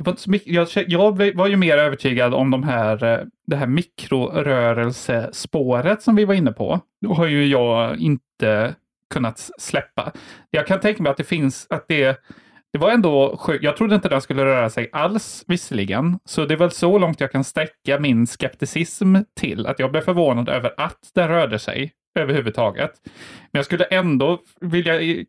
[0.00, 3.20] det var inte så mycket, jag, jag var ju mer övertygad om de här, eh,
[3.46, 6.80] det här mikrorörelsespåret som vi var inne på.
[7.00, 8.74] Då har ju jag inte
[9.10, 10.12] kunnat släppa.
[10.50, 12.20] Jag kan tänka mig att det finns, att det
[12.72, 13.64] det var ändå sjukt.
[13.64, 16.18] Jag trodde inte den skulle röra sig alls, visserligen.
[16.24, 19.66] Så det är väl så långt jag kan sträcka min skepticism till.
[19.66, 23.00] Att jag blev förvånad över att den rörde sig överhuvudtaget.
[23.52, 25.24] Men jag skulle ändå vilja,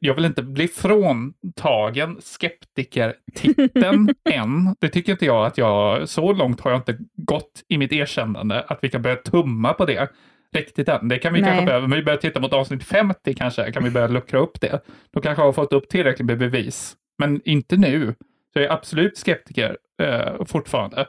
[0.00, 4.76] jag vill inte bli fråntagen skeptikertiteln än.
[4.80, 8.62] Det tycker inte jag att jag, så långt har jag inte gått i mitt erkännande
[8.62, 10.08] att vi kan börja tumma på det
[10.54, 11.08] riktigt än.
[11.08, 11.50] Det kan vi Nej.
[11.50, 14.60] kanske behöva, men vi börjar titta mot avsnitt 50 kanske, kan vi börja luckra upp
[14.60, 14.80] det.
[15.12, 16.96] Då kanske jag har fått upp tillräckligt med bevis.
[17.18, 18.14] Men inte nu.
[18.52, 21.06] Så jag är absolut skeptiker eh, fortfarande.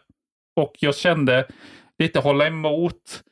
[0.55, 1.47] Och jag kände
[1.99, 3.23] lite hålla emot.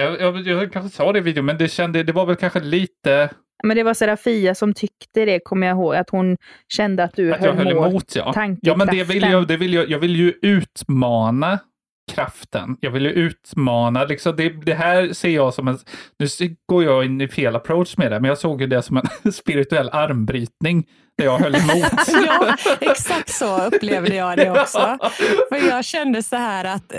[0.00, 2.60] Jag, jag, jag kanske sa det i videon, men det, kände, det var väl kanske
[2.60, 3.30] lite
[3.62, 6.36] Men det var Serafia som tyckte det, kommer jag ihåg, att hon
[6.68, 8.16] kände att du att jag höll emot.
[8.16, 11.58] Ja, ja men det vill jag, det vill jag, jag vill ju utmana
[12.10, 12.76] kraften.
[12.80, 15.78] Jag vill ju utmana, liksom det, det här ser jag som en,
[16.18, 18.96] nu går jag in i fel approach med det, men jag såg ju det som
[18.96, 20.86] en spirituell armbrytning
[21.18, 21.92] där jag höll emot.
[22.26, 24.78] Ja, exakt så upplevde jag det också.
[25.48, 26.92] För jag kände så här att...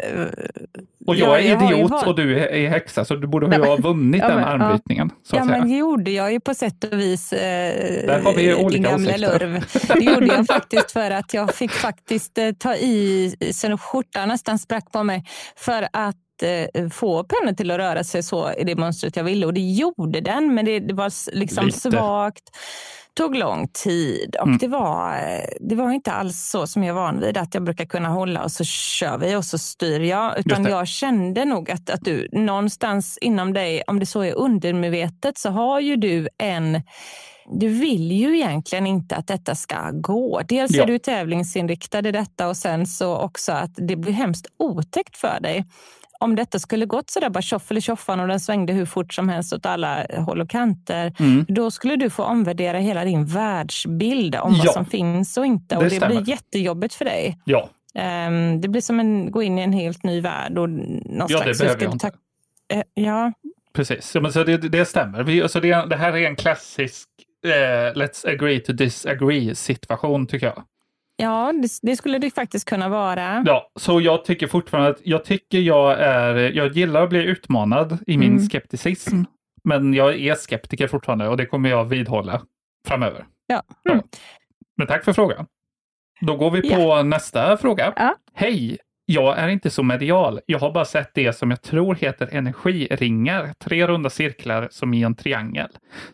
[1.07, 3.59] Och jag ja, är ju idiot varit- och du är, häxa, så du borde Nej,
[3.59, 4.49] ha vunnit Ja, den men, ja.
[4.65, 5.09] armbrytningen.
[5.13, 5.45] Ja, säga.
[5.45, 7.33] men det gjorde jag ju på sätt och vis.
[7.33, 9.65] Eh, Där har vi olika din gamla lurv.
[9.87, 14.59] Det gjorde jag faktiskt för att jag fick faktiskt eh, ta i så skjortan nästan
[14.59, 15.23] sprack på mig
[15.55, 19.45] för att eh, få pennan till att röra sig så i det mönstret jag ville.
[19.45, 21.79] Och det gjorde den, men det, det var liksom Lite.
[21.79, 22.43] svagt.
[23.21, 24.57] Tog lång tid och Mm.
[24.57, 25.17] det, var,
[25.59, 27.37] det var inte alls så som jag är van vid.
[27.37, 30.39] Att jag brukar kunna hålla och så kör vi och så styr jag.
[30.39, 35.37] Utan jag kände nog att, att du någonstans inom dig, om det så är undermedvetet,
[35.37, 36.81] så har ju du en
[37.59, 40.41] du vill ju egentligen inte att detta ska gå.
[40.47, 40.83] Dels Ja.
[40.83, 45.39] är du tävlingsinriktad i detta och sen så också att det blir hemskt otäckt för
[45.41, 45.65] dig.
[46.21, 49.29] Om detta skulle gått sådär bara tjoff eller tjoffan och den svängde hur fort som
[49.29, 51.45] helst åt alla håll och kanter, Mm.
[51.47, 54.61] då skulle du få omvärdera hela din världsbild om Ja.
[54.65, 55.77] vad som finns och inte.
[55.77, 57.37] Och Det det, blir jättejobbigt för dig.
[57.45, 60.57] Ja, Ehm, det blir som att gå in i en helt ny värld.
[60.57, 62.11] Och någon Ja, det behöver jag inte.
[62.73, 63.33] Eh, Ja,
[63.73, 64.15] precis.
[64.15, 65.23] Ja, men så det, det stämmer.
[65.23, 67.07] Vi, alltså det, det här är en klassisk
[67.45, 67.49] eh,
[67.99, 70.63] let's agree to disagree situation tycker jag.
[71.21, 73.43] Ja det, det skulle det faktiskt kunna vara.
[73.45, 77.97] Ja, så jag tycker fortfarande att jag tycker jag är, jag gillar att bli utmanad
[78.07, 78.43] i min Mm.
[78.43, 79.23] skepticism.
[79.63, 82.41] Men jag är skeptiker fortfarande och det kommer jag vidhålla
[82.87, 83.25] framöver.
[83.47, 83.63] Ja.
[83.83, 84.01] Ja.
[84.77, 85.45] Men tack för frågan.
[86.21, 87.93] Då går vi på nästa fråga.
[87.95, 88.15] Ja.
[88.33, 88.77] Hej!
[89.11, 90.39] Jag är inte så medial.
[90.45, 93.53] Jag har bara sett det som jag tror heter energiringar.
[93.63, 95.67] Tre runda cirklar som i en triangel.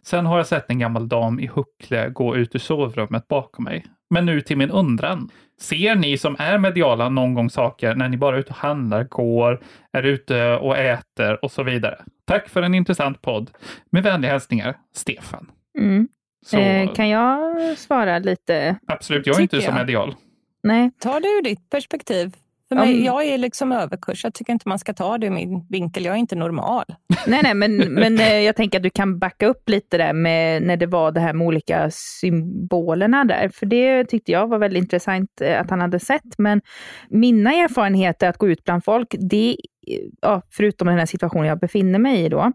[0.05, 3.85] Sen har jag sett en gammal dam i huckle gå ut ur sovrummet bakom mig.
[4.09, 5.29] Men nu till min undran.
[5.61, 9.03] Ser ni som är mediala någon gång saker när ni bara är ute och handlar,
[9.03, 9.59] går,
[9.93, 11.97] är ute och äter och så vidare?
[12.25, 13.51] Tack för en intressant podd.
[13.91, 15.51] Med vänliga hälsningar, Stefan.
[15.79, 16.07] Mm.
[16.45, 18.75] Så, Eh, kan jag svara lite?
[18.87, 20.15] absolut, jag är inte så medial.
[20.63, 20.91] Nej.
[20.99, 22.33] Ta det ur ditt perspektiv.
[22.69, 24.23] För mig, Om- Jag är liksom överkurs.
[24.23, 26.05] Jag tycker inte man ska ta det ur min vinkel.
[26.05, 26.85] Jag är inte normal.
[27.27, 30.63] Nej, nej, men, men eh, jag tänker att du kan backa upp lite där med
[30.63, 33.49] när det var det här med olika symbolerna där.
[33.49, 36.37] För det tyckte jag var väldigt intressant eh, att han hade sett.
[36.37, 36.61] Men
[37.09, 39.49] mina erfarenheter att gå ut bland folk, det,
[39.87, 42.51] eh, ja, förutom den här situationen jag befinner mig i då,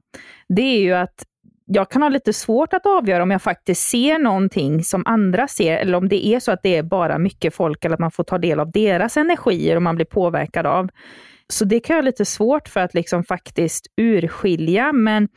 [0.49, 1.25] det är ju att
[1.75, 5.77] jag kan ha lite svårt att avgöra om jag faktiskt ser någonting som andra ser,
[5.77, 8.25] eller om det är så att det är bara mycket folk, eller att man får
[8.25, 10.89] ta del av deras energier och man blir påverkad av.
[11.49, 15.29] Så det kan jag ha lite svårt för att liksom faktiskt urskilja, men,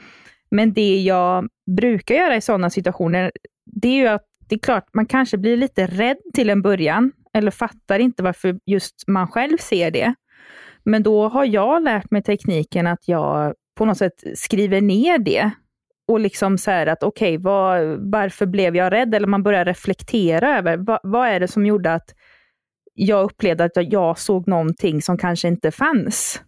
[0.51, 3.31] men det jag brukar göra i sådana situationer,
[3.65, 7.11] det är ju att det är klart, man kanske blir lite rädd till en början,
[7.33, 10.13] eller fattar inte varför just man själv ser det.
[10.83, 15.51] Men då har jag lärt mig tekniken att jag på något sätt skriver ner det
[16.07, 19.15] och liksom så här att okej, vad- varför blev jag rädd?
[19.15, 22.15] Eller man börjar reflektera över vad, vad är det som gjorde att
[22.93, 26.41] jag upplevde att jag- såg någonting som kanske inte fanns.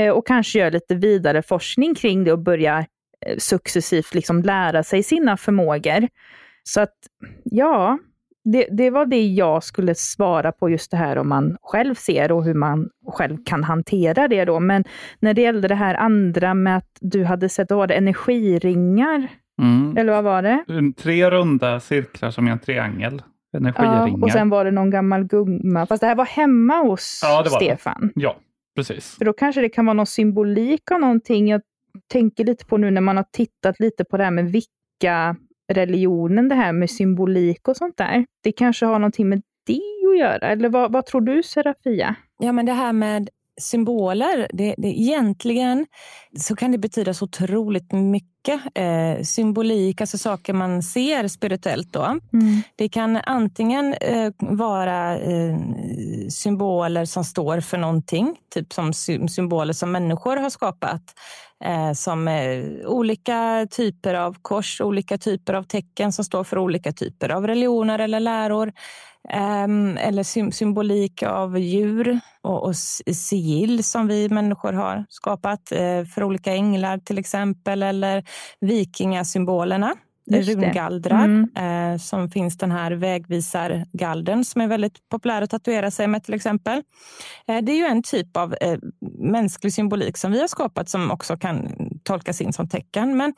[0.00, 2.86] Eh, och kanske gör lite vidare forskning kring det och börjar
[3.26, 6.08] eh, successivt liksom lära sig sina förmågor.
[6.62, 6.94] Så att,
[7.44, 7.98] ja,
[8.52, 12.32] det, det var det jag skulle svara på just det här om man själv ser
[12.32, 14.60] och hur man själv kan hantera det då.
[14.60, 14.84] Men
[15.20, 19.28] när det gällde det här andra med att du hade sett, var det, energiringar?
[19.62, 19.96] Mm.
[19.96, 20.64] Eller vad var det?
[20.96, 23.22] Tre runda cirklar som är en triangel.
[23.50, 24.24] Ja, Energiringar.
[24.24, 25.86] och sen var det någon gammal gumma.
[25.86, 27.66] Fast det här var hemma hos Ja, det var det.
[27.66, 28.12] Stefan.
[28.14, 28.36] Ja,
[28.76, 29.16] precis.
[29.18, 31.48] För då kanske det kan vara någon symbolik av någonting.
[31.48, 31.60] Jag
[32.12, 35.36] tänker lite på nu när man har tittat lite på det här med vilka
[35.72, 38.26] religionen, det här med symbolik och sånt där.
[38.42, 39.80] Det kanske har någonting med det
[40.12, 40.48] att göra.
[40.50, 42.14] Eller vad, vad tror du Serafia?
[42.38, 43.28] Ja, men det här med
[43.60, 45.86] symboler, det, det, egentligen
[46.38, 48.28] så kan det betyda så otroligt mycket.
[48.74, 52.18] Eh, symbolik, alltså saker man ser spirituellt då.
[52.76, 55.56] Det kan antingen eh, vara eh,
[56.28, 61.02] symboler som står för någonting, typ som sy- symboler som människor har skapat.
[61.64, 66.92] Eh, som eh, olika typer av kors, olika typer av tecken som står för olika
[66.92, 68.72] typer av religioner eller läror.
[69.28, 76.22] Ehm, eller symbolik av djur och, och sigill som vi människor har skapat eh, för
[76.22, 77.82] olika änglar till exempel.
[77.82, 78.24] Eller
[78.60, 79.94] vikingasymbolerna,
[80.30, 81.24] Rungaldrar.
[81.24, 81.92] Mm.
[81.92, 86.34] Eh, som finns den här vägvisargalden som är väldigt populär att tatuera sig med till
[86.34, 86.82] exempel.
[87.48, 88.78] Eh, det är ju en typ av eh,
[89.18, 93.16] mänsklig symbolik som vi har skapat som också kan tolkas in som tecken.
[93.16, 93.34] Men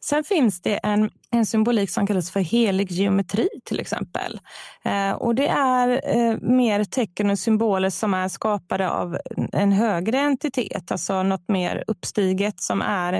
[0.00, 4.40] sen finns det en, en symbolik som kallas för helig geometri till exempel.
[4.84, 9.18] Eh, och det är eh, mer tecken och symboler som är skapade av
[9.52, 13.12] en högre entitet, alltså något mer uppstiget som är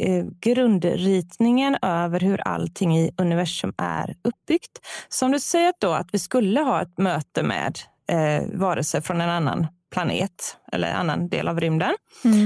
[0.00, 4.78] eh, grundritningen över hur allting i universum är uppbyggt.
[5.08, 7.78] Så om du säger då att vi skulle ha ett möte med
[8.08, 11.94] eh, varelser från en annan planet eller annan del av rymden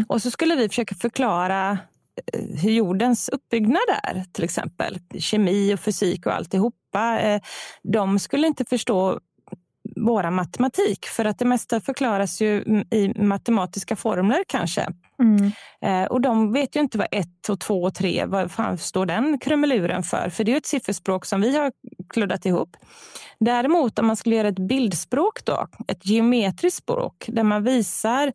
[0.08, 1.78] och så skulle vi försöka förklara
[2.32, 4.98] eh, hur jordens uppbyggnad är, till exempel.
[5.18, 7.20] Kemi och fysik och alltihopa.
[7.20, 7.40] Eh,
[7.82, 9.20] De skulle inte förstå
[10.06, 14.86] våra matematik, för att det mesta förklaras ju i matematiska formler kanske.
[15.82, 19.06] Eh, och de vet ju inte vad ett och två och tre, vad fan står
[19.06, 20.30] den krumeluren för?
[20.30, 21.72] För det är ju ett sifferspråk som vi har
[22.08, 22.76] kluddat ihop.
[23.40, 28.32] Däremot om man skulle göra ett bildspråk då, ett geometriskt språk där man visar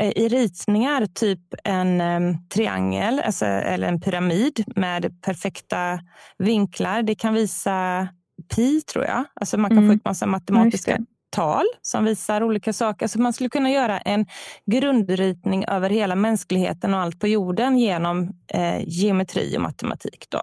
[0.00, 2.20] eh, i ritningar typ en eh,
[2.54, 6.00] triangel alltså, eller en pyramid med perfekta
[6.38, 7.02] vinklar.
[7.02, 8.08] Det kan visa
[8.48, 9.24] pi tror jag.
[9.34, 9.90] Alltså man kan Mm.
[9.90, 10.96] få ut massa matematiska Ja,
[11.30, 13.04] tal som visar olika saker.
[13.04, 14.26] Alltså man skulle kunna göra en
[14.66, 20.26] grundritning över hela mänskligheten och allt på jorden genom eh, geometri och matematik.
[20.28, 20.42] Då.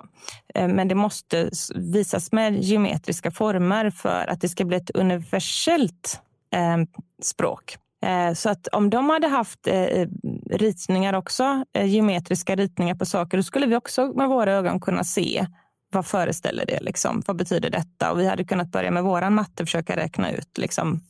[0.55, 6.21] Eh, men det måste visas med geometriska former för att det ska bli ett universellt
[6.55, 6.77] eh,
[7.21, 7.75] språk.
[8.05, 10.07] Eh, Så att om de hade haft eh,
[10.51, 15.03] ritningar också, eh, geometriska ritningar på saker, då skulle vi också med våra ögon kunna
[15.03, 15.45] se
[15.93, 16.79] vad föreställer det?
[16.79, 17.23] Liksom?
[17.27, 18.11] Vad betyder detta?
[18.11, 21.01] Och vi hade kunnat börja med vår matte och försöka räkna ut liksom,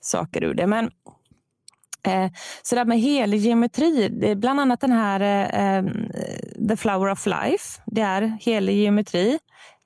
[0.00, 0.66] saker ur det.
[0.66, 0.90] Men
[2.06, 2.30] Eh,
[2.62, 5.84] så det här med helig geometri, bland annat den här eh, eh,
[6.68, 7.80] The Flower of Life.
[7.86, 9.38] Det är helig geometri.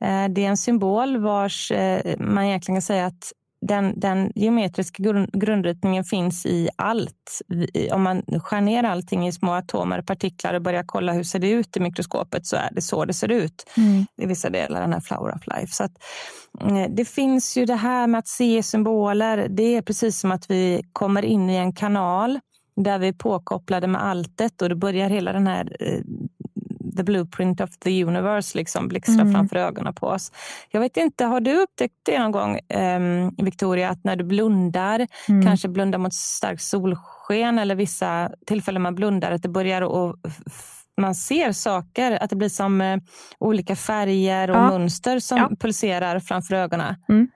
[0.05, 5.03] Eh, det är en symbol vars eh, man egentligen kan säga att den, den geometriska
[5.03, 7.41] grund, grundritningen finns i allt.
[7.93, 11.39] Om man skär ner allting i små atomer och partiklar och börjar kolla hur ser
[11.39, 14.07] det ut i mikroskopet så är det så det ser ut mm.
[14.17, 15.75] i vissa delar av den här Flower of Life.
[15.75, 15.93] Så att,
[16.61, 19.47] mm, det finns ju det här med att se symboler.
[19.49, 22.41] Det är precis som att vi kommer in i en kanal
[22.77, 26.01] där vi är påkopplade med alltet och då börjar hela den här eh,
[26.99, 29.33] the blueprint of the universe liksom blixtra mm.
[29.33, 30.33] framför ögonen på oss.
[30.71, 35.07] Jag vet inte, har du upptäckt det någon gång, um, Victoria, att när du blundar,
[35.29, 35.47] mm.
[35.47, 40.17] kanske blundar mot starkt solsken eller vissa tillfällen man blundar, att det börjar att
[41.01, 42.99] man ser saker, att det blir som uh,
[43.39, 44.69] olika färger och ja.
[44.69, 45.51] mönster som ja.
[45.61, 46.95] pulserar framför ögonen.
[47.09, 47.29] Mm.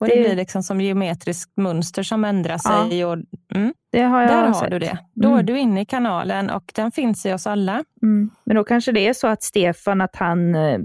[0.00, 2.98] Och det, det blir liksom som geometriskt mönster som ändrar sig.
[2.98, 3.06] Ja.
[3.06, 3.18] Och,
[3.54, 4.62] mm, det har jag där sett.
[4.62, 4.98] har du det.
[5.14, 5.38] Då mm.
[5.38, 7.84] är du inne i kanalen och den finns i oss alla.
[8.02, 8.30] Mm.
[8.44, 10.78] Men då kanske det är så att Stefan, att han eh,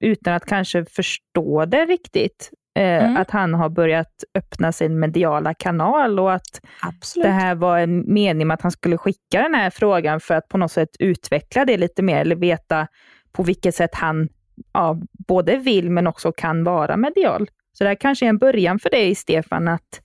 [0.00, 3.16] utan att kanske förstå det riktigt, eh, mm.
[3.16, 7.24] att han har börjat öppna sin mediala kanal och att Absolut.
[7.24, 10.48] det här var en mening med att han skulle skicka den här frågan för att
[10.48, 12.86] på något sätt utveckla det lite mer eller veta
[13.32, 14.28] på vilket sätt han
[14.72, 17.48] ja, både vill men också kan vara medial.
[17.72, 20.00] Så det här kanske är en början för dig, Stefan, att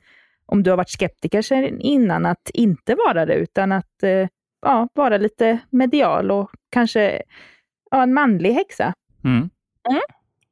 [0.46, 4.28] om du har varit skeptiker sedan innan, att inte vara det, utan att eh,
[4.62, 7.22] ja, vara lite medial och kanske
[7.92, 8.94] ja, en manlig häxa.
[9.24, 9.50] Mm.
[9.90, 10.02] Mm.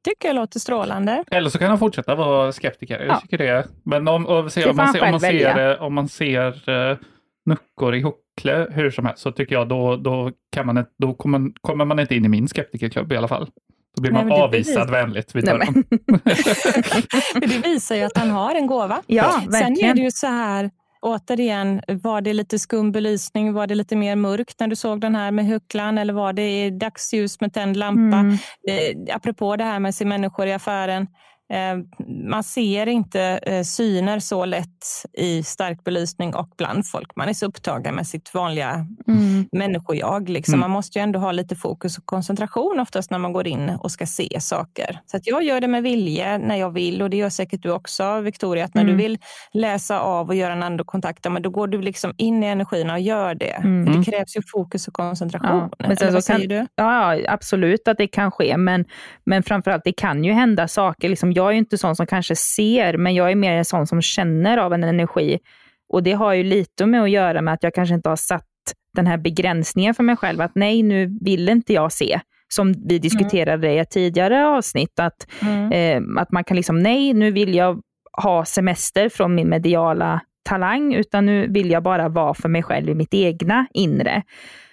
[0.04, 1.24] Tycker jag låter strålande.
[1.32, 3.00] Eller så kan han fortsätta vara skeptiker.
[3.00, 3.68] Jag tycker det.
[3.84, 6.98] Men om, om, se, om, man, ser, om, man ser, om man ser uh,
[7.46, 11.52] nuckor i huckle hur som helst så tycker jag då, då, kan man, då kommer,
[11.62, 13.50] kommer man inte in i min skeptikerklubb i alla fall.
[13.96, 15.84] Då blir man Nej, avvisad vänligt vid dörren.
[17.42, 19.02] det visar ju att han har en gåva.
[19.08, 19.76] Ja, verkligen.
[19.76, 20.72] Sen är det ju så här,
[21.02, 23.54] återigen, var det lite skum belysning?
[23.54, 25.98] Var det lite mer mörkt när du såg den här med hucklan?
[25.98, 28.18] Eller var det dagsljus med tänd lampa?
[28.18, 28.34] Mm.
[28.70, 31.08] Eh, apropå det här med att se människor i affären.
[31.54, 31.78] Eh,
[32.30, 37.16] man ser inte eh, syner så lätt i stark belysning och bland folk.
[37.16, 39.48] Man är så upptagen med sitt vanliga mm.
[39.52, 40.30] människojag.
[40.30, 40.54] Liksom.
[40.54, 40.60] Mm.
[40.60, 43.92] Man måste ju ändå ha lite fokus och koncentration oftast när man går in och
[43.92, 45.00] ska se saker.
[45.06, 47.72] Så att jag gör det med vilje när jag vill och det gör säkert du
[47.72, 48.66] också Victoria.
[48.66, 48.98] Att när mm.
[48.98, 49.18] du vill
[49.54, 53.36] läsa av och göra en andokontakt, då går du liksom in i energierna och gör
[53.36, 53.52] det.
[53.52, 53.86] Mm.
[53.86, 55.70] För det krävs ju fokus och koncentration.
[55.78, 56.68] Ja, men vad säger kan, du?
[56.76, 58.58] Ja, absolut att det kan ske.
[58.58, 58.86] Men,
[59.26, 61.10] men framförallt, det kan ju hända saker.
[61.10, 64.02] Liksom, jag är inte sån som kanske ser, men jag är mer en sån som
[64.02, 65.40] känner av en energi.
[65.90, 68.48] Och det har ju lite med att göra med att jag kanske inte har satt
[68.96, 72.20] den här begränsningen för mig själv, att nej, nu vill inte jag se.
[72.48, 73.78] Som vi diskuterade mm.
[73.78, 75.72] i ett tidigare avsnitt, att, mm.
[75.72, 77.82] eh, att man kan liksom, nej, nu vill jag
[78.24, 82.90] ha semester från min mediala talang, utan nu vill jag bara vara för mig själv
[82.90, 84.24] i mitt egna inre.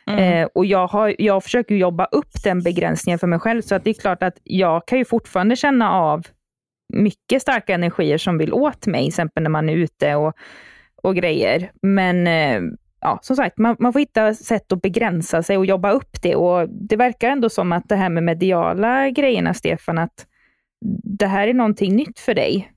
[0.06, 0.42] Mm.
[0.42, 3.84] Eh, och jag, har, jag försöker jobba upp den begränsningen för mig själv, så att
[3.84, 6.26] det är klart att jag kan ju fortfarande känna av
[6.92, 10.34] mycket starka energier som vill åt mig, till exempel när man är ute och,
[11.02, 11.72] och grejer.
[11.82, 12.60] Men eh,
[13.00, 16.36] ja, som sagt, man, man får hitta sätt att begränsa sig och jobba upp det.
[16.36, 20.26] Och Det verkar ändå som att det här med mediala grejerna, Stefan, att
[21.04, 22.72] det här är någonting nytt för dig.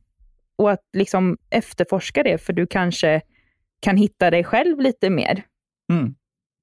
[0.55, 3.21] Och att liksom efterforska det, för du kanske
[3.79, 5.43] kan hitta dig själv lite mer.
[5.91, 6.15] Mm.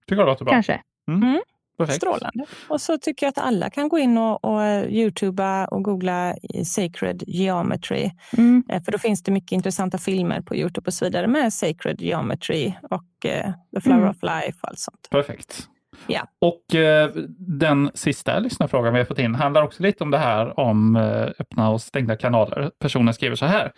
[0.06, 0.52] Tycker jag låter bra.
[0.52, 0.80] Kanske.
[1.08, 1.22] Mm.
[1.22, 1.40] Mm.
[1.86, 1.96] Perfekt.
[1.96, 2.44] Strålande.
[2.68, 6.34] Och så tycker jag att alla kan gå in och, och eh, youtuba och googla
[6.64, 8.10] Sacred Geometry.
[8.36, 8.64] Mm.
[8.68, 12.00] Eh, för då finns det mycket intressanta filmer på Youtube och så vidare med Sacred
[12.00, 14.10] Geometry och uh, The Flower mm.
[14.10, 15.08] of Life och allt sånt.
[15.10, 15.68] Perfekt.
[16.06, 16.20] Ja.
[16.38, 20.60] Och eh, den sista lyssnarfrågan vi har fått in handlar också lite om det här
[20.60, 22.70] om eh, öppna och stängda kanaler.
[22.78, 23.72] Personen skriver så här.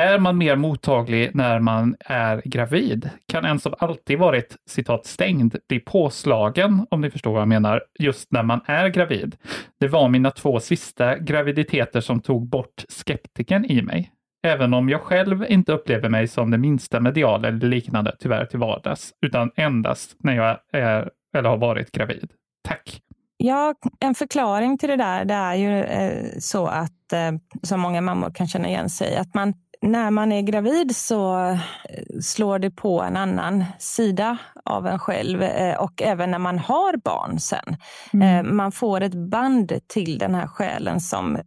[0.00, 3.10] Är man mer mottaglig när man är gravid?
[3.28, 7.82] Kan en som alltid varit citat stängd bli påslagen, om ni förstår vad jag menar,
[7.98, 9.36] just när man är gravid?
[9.80, 14.12] Det var mina två sista graviditeter som tog bort skeptiken i mig.
[14.46, 18.58] Även om jag själv inte upplever mig som det minsta medial eller liknande tyvärr till
[18.58, 22.30] vardags, utan endast när jag är eller har varit gravid.
[22.68, 23.00] Tack!
[23.36, 27.32] Ja, en förklaring till det där det är ju eh, så att, eh,
[27.62, 31.58] som många mammor kan känna igen sig, att man när man är gravid så eh,
[32.20, 36.96] slår det på en annan sida av en själv eh, och även när man har
[36.96, 37.76] barn sen.
[38.12, 38.46] Mm.
[38.46, 41.38] Eh, man får ett band till den här själen som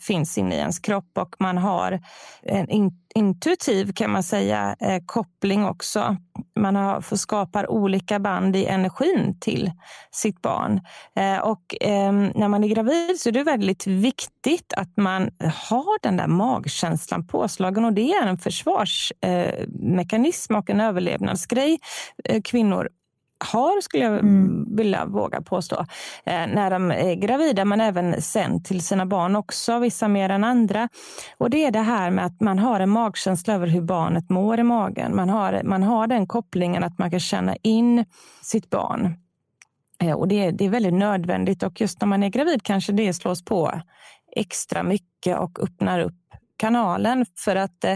[0.00, 2.00] finns inne i ens kropp och man har
[2.42, 2.70] en
[3.14, 6.16] intuitiv kan man säga eh, koppling också.
[6.60, 9.70] Man har, skapar olika band i energin till
[10.10, 10.80] sitt barn.
[11.16, 16.02] Eh, och ehm, när man är gravid så är det väldigt viktigt att man har
[16.02, 21.78] den där magkänslan påslagen och det är en försvarsmekanism eh, och en överlevnadsgrej
[22.44, 22.88] kvinnor
[23.44, 24.76] har, skulle jag Mm.
[24.76, 25.76] vilja våga påstå,
[26.24, 30.44] eh, när de är gravida, men även sen till sina barn också, vissa mer än
[30.44, 30.88] andra.
[31.38, 34.60] Och det är det här med att man har en magkänsla över hur barnet mår
[34.60, 35.16] i magen.
[35.16, 38.04] Man har, man har den kopplingen att man kan känna in
[38.42, 39.14] sitt barn.
[40.02, 42.92] Eh, Och det, är- det är väldigt nödvändigt och just när man är gravid kanske
[42.92, 43.80] det slås på
[44.36, 46.14] extra mycket och öppnar upp
[46.56, 47.94] kanalen för att eh,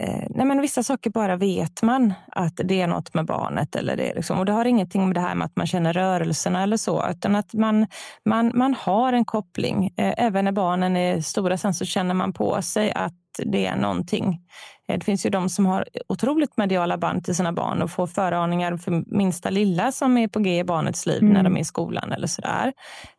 [0.00, 3.76] Eh, nej men vissa saker bara vet man att det är något med barnet.
[3.76, 6.62] Eller det, liksom, och det har ingenting med det här med att man känner rörelserna
[6.62, 7.86] eller så, utan att man,
[8.24, 9.86] man, man har en koppling.
[9.96, 13.12] Eh, även när barnen är stora sen så känner man på sig att
[13.46, 14.40] det är någonting.
[14.88, 18.06] Eh, Det finns ju de som har otroligt mediala band till sina barn och får
[18.06, 21.32] föraningar för minsta lilla som är på G i barnets liv Mm.
[21.34, 22.72] när de är i skolan eller sådär.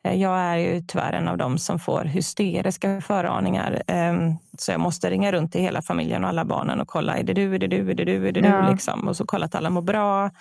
[0.04, 3.84] Eh, Jag är ju tyvärr en av dem som får hysteriska föraningar.
[3.88, 7.24] Ehm, Så jag måste ringa runt till hela familjen och alla barnen och kolla, är
[7.24, 8.62] det du, är det du, är det du, är det Ja.
[8.62, 8.72] du?
[8.72, 9.08] Liksom.
[9.08, 10.32] Och så kolla att alla mår bra.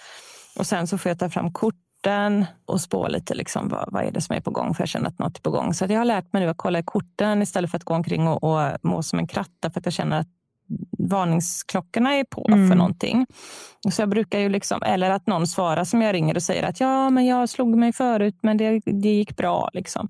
[0.59, 1.53] Och sen så får jag ta fram
[1.99, 4.89] korten och spå lite liksom, vad, vad är det som är på gång, för jag
[4.89, 5.75] känner att något är på gång.
[5.75, 7.95] Så att jag har lärt mig nu att kolla i korten istället för att gå
[7.95, 10.29] omkring och, och må som en kratta för att jag känner att
[10.99, 12.69] varningsklockorna är på Mm.
[12.69, 13.27] för någonting.
[13.91, 16.81] Så jag brukar ju liksom, eller att någon svarar som jag ringer och säger att
[16.81, 19.71] ja, men jag slog mig förut, men det, det gick bra.
[19.73, 20.09] Liksom.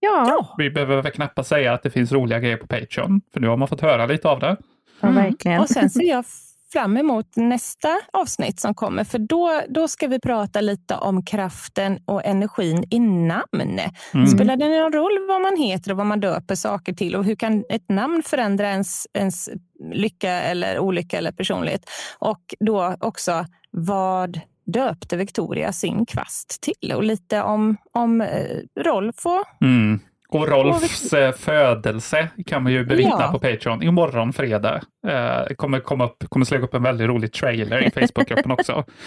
[0.00, 3.48] Ja, Vi behöver väl knappast säga att det finns roliga grejer på Patreon, för nu
[3.48, 4.56] har man fått höra lite av det.
[5.00, 5.60] ja verkligen.
[5.60, 6.24] Och sen ser jag
[6.72, 9.04] fram emot nästa avsnitt som kommer.
[9.04, 13.80] För då, då ska vi prata lite om kraften och energin i namn.
[14.14, 14.26] Mm.
[14.26, 17.16] Spelar det någon roll vad man heter och vad man döper saker till?
[17.16, 19.48] Och hur kan ett namn förändra ens, ens
[19.92, 21.90] lycka eller olycka eller personlighet?
[22.18, 26.92] Och då också, vad döpte Victoria sin kvast till?
[26.92, 30.00] Och lite om, om eh, Rolf och Mm.
[30.32, 33.28] Och Rolfs eh, födelse kan man ju bevittna Ja.
[33.32, 34.80] på Patreon imorgon fredag.
[35.06, 38.84] Eh, kommer, komma upp, kommer slå upp en väldigt rolig trailer i Facebookgruppen också.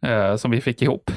[0.00, 0.08] Ja.
[0.08, 1.10] eh, som vi fick ihop.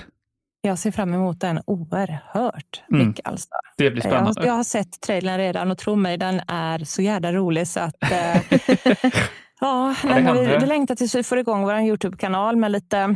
[0.61, 3.07] jag ser fram emot den oerhört Mm.
[3.07, 3.27] mycket.
[3.27, 3.47] Alltså.
[3.77, 4.45] Det blir Jag spännande.
[4.45, 8.03] jag har sett trailern redan och tro mig, den är så jävla rolig så att...
[8.11, 8.37] Eh,
[9.61, 13.15] ja, men vi, vi längtar tills vi får igång vår Youtube-kanal med lite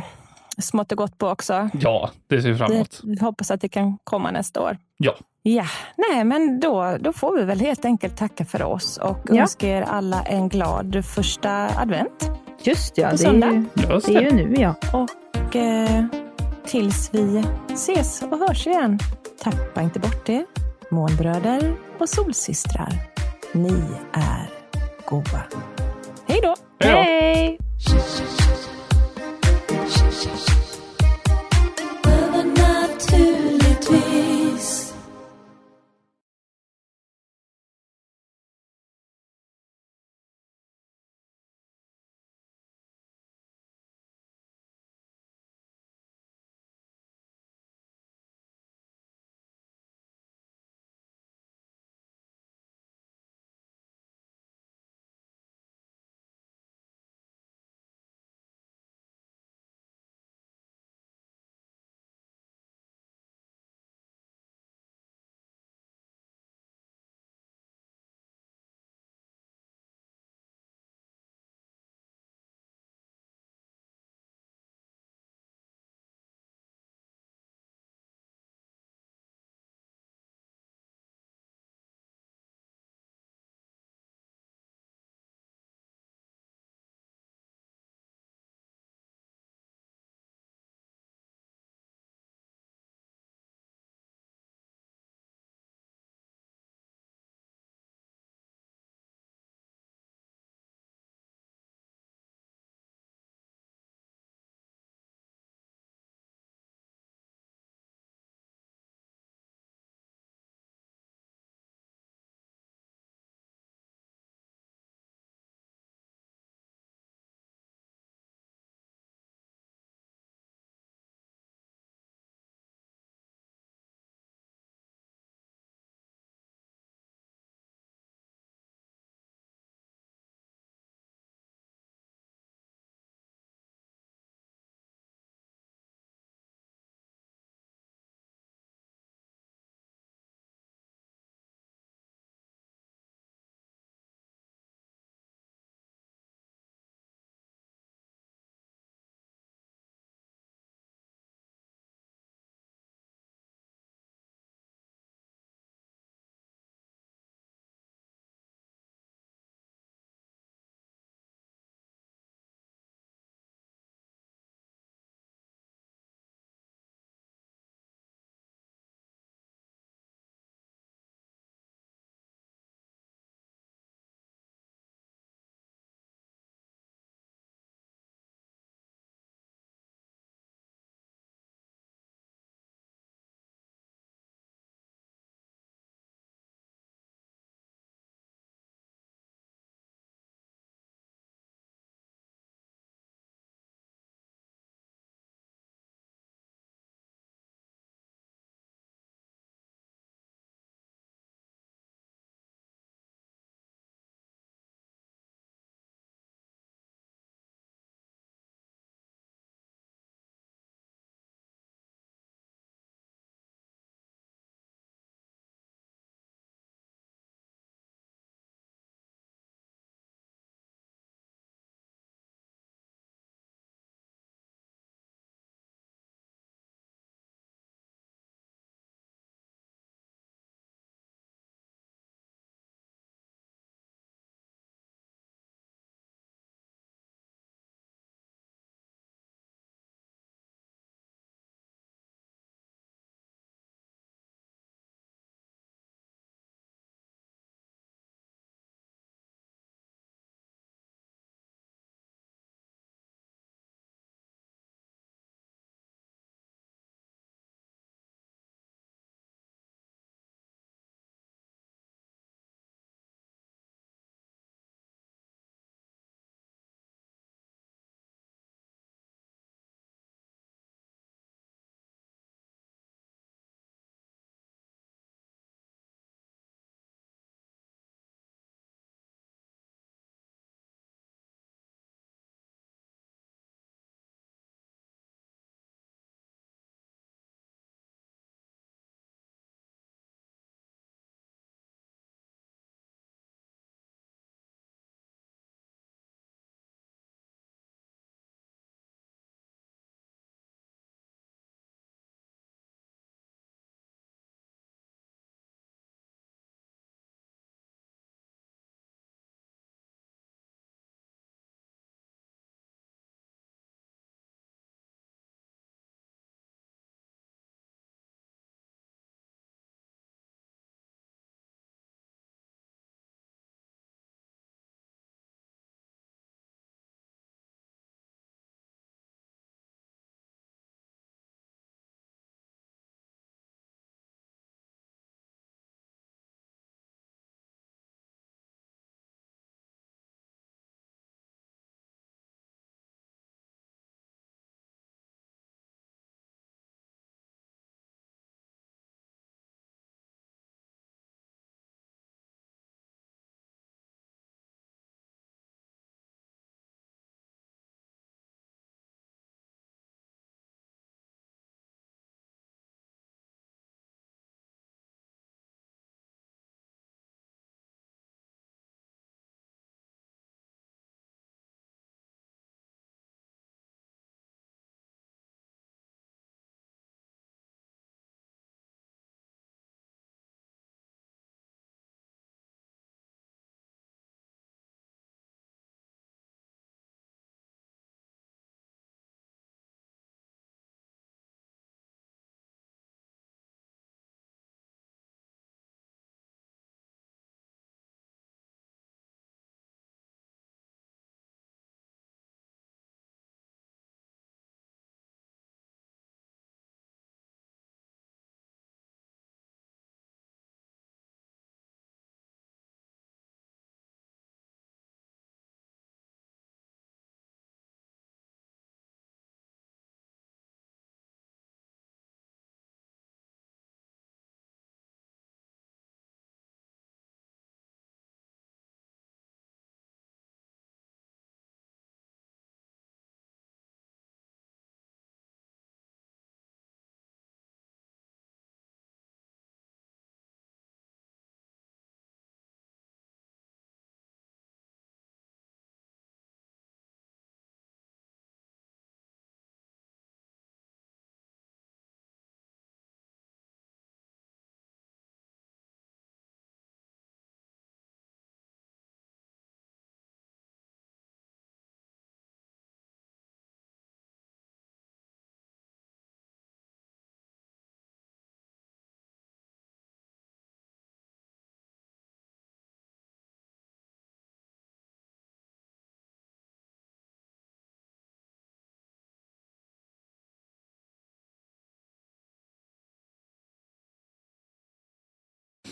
[0.58, 1.68] smått och gott på också.
[1.80, 3.00] Ja, det ser vi fram emot.
[3.04, 4.76] vi hoppas att det kan komma nästa år.
[4.98, 5.14] Ja.
[5.46, 5.64] Ja,
[5.96, 9.42] nej men då, då får vi väl helt enkelt tacka för oss och Ja.
[9.42, 12.30] önska er alla en glad första advent.
[12.62, 13.64] Just ja, det är, ju,
[13.94, 14.26] Just det är det.
[14.28, 14.74] ju nu ja.
[14.92, 16.04] Och eh,
[16.66, 18.98] tills vi ses och hörs igen,
[19.42, 20.44] tappa inte bort det.
[20.90, 22.92] Månbröder och solsystrar,
[23.52, 23.82] ni
[24.12, 24.48] är
[25.06, 25.40] goa.
[26.28, 26.54] Hej då!
[26.80, 27.58] Hej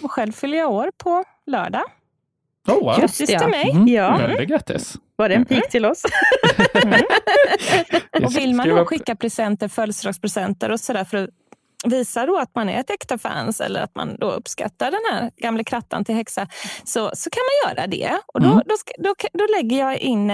[0.03, 1.83] och själv fyller jag år på lördag.
[2.69, 3.01] Oh, wow.
[3.01, 3.71] Just Grattis till mig.
[3.71, 4.17] Mm, Ja.
[4.17, 4.97] Väldigt grattis.
[5.17, 6.03] Var det en pik till oss?
[8.25, 11.31] Och vill man då skicka presenter, födelsedagspresenter och sådär för att
[11.85, 15.31] visa då att man är ett äkta fans eller att man då uppskattar den här
[15.37, 16.47] gamla krattan till häxa
[16.85, 18.19] så, så kan man göra det.
[18.27, 18.63] Och då, Mm.
[18.67, 20.31] då, då, då lägger jag in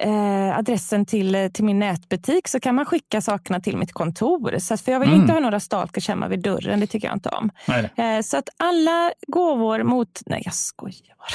[0.00, 3.92] eh, eh, adressen till, eh, till min nätbutik så kan man skicka sakerna till mitt
[3.92, 4.58] kontor.
[4.58, 5.20] Så att, för jag vill Mm.
[5.20, 7.50] inte ha några stalkers hemma vid dörren, det tycker jag inte om.
[7.96, 10.20] Eh, så att alla gåvor mot...
[10.26, 11.28] Nej, jag skojar bara.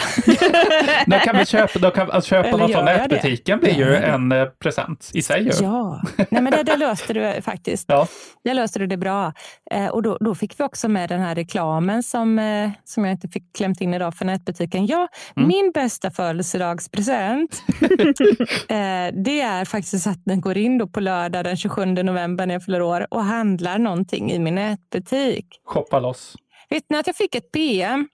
[1.18, 2.98] Då kan vi köpa, då kan, att köpa Eller något från det?
[2.98, 5.44] nätbutiken blir ju en eh, present i sig.
[5.44, 5.52] Ju.
[5.62, 7.86] Ja, Nej, men det, det löste du faktiskt.
[7.88, 8.08] Ja.
[8.44, 9.34] Jag löste det bra.
[9.72, 13.12] Eh, och då, då fick vi också med den här reklamen som, eh, som jag
[13.12, 14.86] inte fick klämt in idag för nätbutiken.
[14.88, 15.48] Ja, Mm.
[15.48, 17.64] min bästa födelsedagspresent
[18.70, 22.56] eh, det är faktiskt att den går in då på lördag den 27 november när
[22.56, 25.46] jag fyller år och handlar någonting i min nätbutik.
[25.66, 26.36] Shoppa loss.
[26.70, 28.08] Vet ni att jag fick ett PM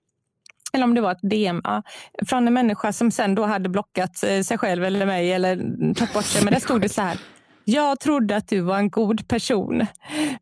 [0.74, 1.84] eller om det var ett DM, ja,
[2.26, 5.56] från en människa som sen då hade blockat eh, sig själv eller mig eller
[5.94, 6.44] tagit bort sig.
[6.44, 7.18] Men där stod det så här.
[7.66, 9.86] Jag trodde att du var en god person.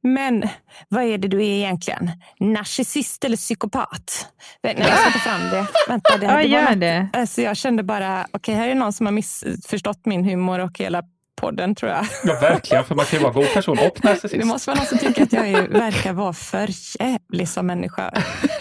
[0.02, 0.44] Men
[0.88, 2.12] vad är det du är egentligen?
[2.40, 4.28] Narcissist eller psykopat?
[4.64, 5.66] Nej, jag ska ta fram det.
[5.88, 7.10] Vänta, det, Ja, det var gör det.
[7.14, 11.04] Alltså, jag kände bara, okej, här är någon som har missförstått min humor och hela
[11.42, 12.06] podden tror jag.
[12.24, 14.46] Ja, verkligen, för man kan ju vara god person och Det narcissist.
[14.46, 16.70] måste vara någon som tycker att jag är, verkar vara för
[17.02, 18.14] jävlig som människa.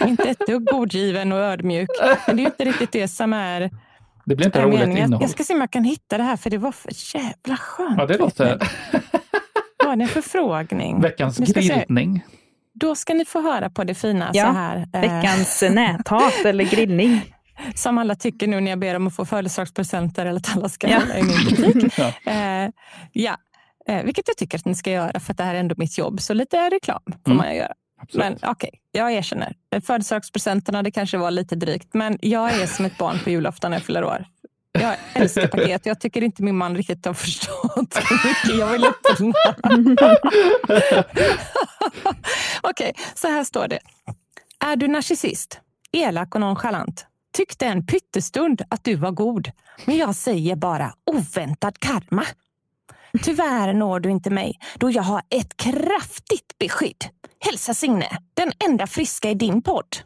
[0.07, 1.89] Inte ett dugg godgiven och ödmjuk.
[2.27, 3.69] Men det är ju inte riktigt det som är,
[4.31, 4.97] Det blir inte är roligt meningen.
[4.97, 5.23] Jag, innehåll.
[5.23, 7.95] jag ska se om jag kan hitta det här, för det var för jävla skönt.
[7.97, 8.59] Ja, det låter
[9.85, 11.01] var det en förfrågning?
[11.07, 12.25] veckans grillning.
[12.73, 14.87] Då ska ni få höra på det fina Ja, så här.
[14.93, 17.21] eh, Veckans näthat eller grillning.
[17.75, 20.89] Som alla tycker nu när jag ber om att få födelsedagspresenter eller att alla ska
[20.89, 21.01] Ja.
[21.17, 21.93] i min butik.
[22.25, 22.31] Ja.
[22.31, 22.69] Eh,
[23.11, 23.37] ja,
[23.87, 25.97] eh, vilket jag tycker att ni ska göra för att det här är ändå mitt
[25.97, 26.21] jobb.
[26.21, 27.37] Så lite reklam får Mm.
[27.37, 27.73] man göra.
[28.01, 28.41] Absolut.
[28.41, 29.55] Men okej, jag erkänner.
[29.85, 31.93] Födelsedagspresenterna, det kanske var lite drygt.
[31.93, 34.25] Men jag är som ett barn på julafton när jag fyller år.
[34.71, 35.85] Jag älskar paket.
[35.85, 39.33] Jag tycker inte min man riktigt har förstått hur mycket jag vill öppna.
[42.61, 43.79] Okej, så här står det.
[44.59, 45.59] Är du narcissist,
[45.91, 47.05] elak och nonchalant?
[47.33, 49.51] Tyckte en pyttestund att du var god.
[49.85, 52.25] Men jag säger bara oväntad karma.
[53.23, 57.05] Tyvärr når du inte mig då jag har ett kraftigt beskydd.
[57.45, 59.85] Hälsa Signe, den enda friska i din podd.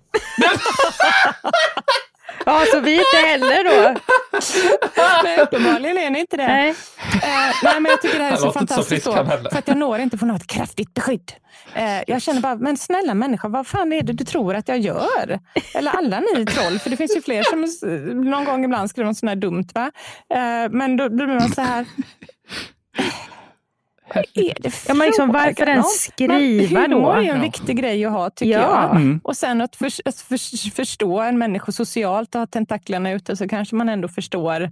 [2.45, 3.99] Ja, så vi inte heller då.
[5.23, 6.47] Nej, uppenbarligen är ni inte det.
[6.47, 6.69] Nej.
[6.69, 8.89] Eh, nej, men jag tycker det här är så så fantastiskt.
[8.89, 11.31] frisk då, för att jag når inte från något kraftigt beskydd.
[11.73, 14.79] Eh, jag känner bara, men snälla människa, vad fan är det du tror att jag
[14.79, 15.39] gör?
[15.73, 17.65] Eller alla ni troll, för det finns ju fler som
[18.31, 19.67] någon gång ibland skriver något sånt här dumt.
[19.73, 19.91] Va?
[20.33, 21.85] Eh, men då blir man så här...
[24.33, 26.33] Är det Ja, men liksom, varför frågan ens skriva
[26.81, 26.95] men då?
[26.97, 27.41] humor är ju en Ja.
[27.41, 28.81] viktig grej att ha, tycker Ja.
[28.91, 28.95] jag.
[28.95, 29.21] Mm.
[29.23, 33.47] Och sen att, för, att för, förstå en människa socialt och ha tentaklerna ute så
[33.47, 34.71] kanske man ändå förstår,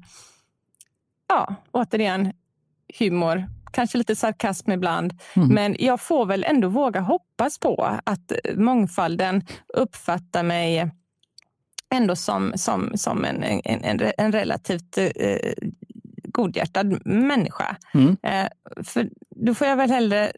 [1.29, 2.33] ja, återigen,
[2.99, 3.45] humor.
[3.71, 5.13] Kanske lite sarkasm ibland.
[5.35, 5.47] Mm.
[5.47, 10.91] Men jag får väl ändå våga hoppas på att mångfalden uppfattar mig
[11.93, 15.53] ändå som, som, som en, en, en, en relativt eh,
[16.33, 17.75] godhjärtad människa.
[17.93, 18.17] Mm.
[18.23, 18.47] Eh,
[18.83, 20.31] för då får jag väl hellre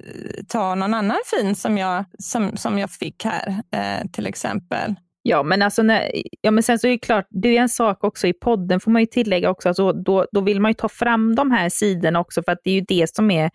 [0.48, 4.96] ta någon annan fin som jag, som, som jag fick här, eh, till exempel.
[5.28, 8.04] Ja, men alltså när, ja, men sen så är det klart, det är en sak
[8.04, 10.89] också i podden, får man ju tillägga också, alltså, då, då vill man ju ta
[10.89, 13.52] fram de här sidorna också, för att det är ju det som är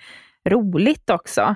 [0.48, 1.54] roligt också.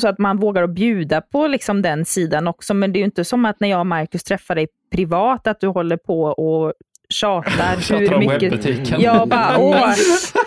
[0.00, 3.04] Så att man vågar att bjuda på liksom den sidan också, men det är ju
[3.04, 6.72] inte som att när jag och Marcus träffar dig privat, att du håller på och
[7.12, 9.00] tjatar Tjatar hur mycket...
[9.00, 9.94] Jag bara, åh,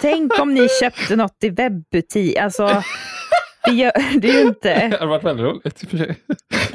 [0.02, 2.38] tänk om ni köpte något i webbutik.
[2.38, 2.84] Alltså,
[3.66, 4.74] det gör det är ju inte.
[4.90, 6.16] Det hade varit väldigt roligt i och för sig.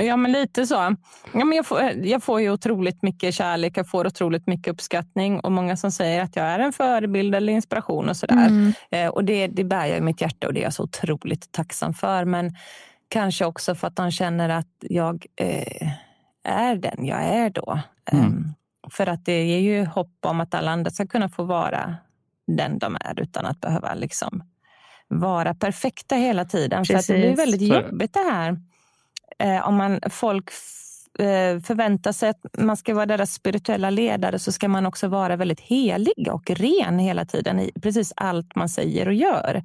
[0.06, 0.96] Ja, men lite så.
[1.32, 5.40] Ja, men jag, får, jag får ju otroligt mycket kärlek, jag får otroligt mycket uppskattning
[5.40, 8.46] och många som säger att jag är en förebild eller inspiration och sådär.
[8.46, 8.72] Mm.
[8.90, 11.52] Eh, och det, det bär jag i mitt hjärta och det är jag så otroligt
[11.52, 12.24] tacksam för.
[12.24, 12.50] Men
[13.08, 15.88] kanske också för att de känner att jag eh,
[16.44, 17.80] är den jag är då.
[18.12, 18.54] Mm.
[18.92, 21.94] För att det ger ju hopp om att alla andra ska kunna få vara
[22.46, 24.42] den de är utan att behöva liksom
[25.08, 26.84] vara perfekta hela tiden.
[26.84, 27.38] För att det blir Precis.
[27.38, 28.56] väldigt Så jobbigt det här.
[29.38, 34.38] Eh, om man, folk f- eh, förväntar sig att man ska vara deras spirituella ledare
[34.38, 38.68] så ska man också vara väldigt helig och ren hela tiden i precis allt man
[38.68, 39.62] säger och gör.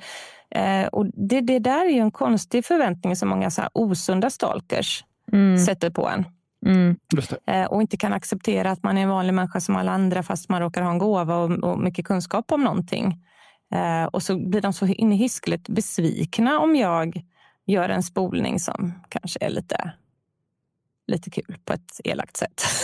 [0.52, 4.30] Eh, och det, det där är ju en konstig förväntning som många så här osunda
[4.30, 5.04] stalkers
[5.34, 5.58] Mm.
[5.58, 6.26] sätter på en.
[6.66, 6.96] Mm.
[7.16, 7.54] Just det.
[7.54, 10.50] Eh, och inte kan acceptera att man är en vanlig människa som alla andra fast
[10.50, 13.24] man råkar ha en gåva och, och mycket kunskap om någonting.
[13.74, 17.24] Eh, och så blir de så in i hiskligt besvikna om jag
[17.66, 19.92] gör en spolning som kanske är lite
[21.08, 22.64] lite kul på ett elakt sätt.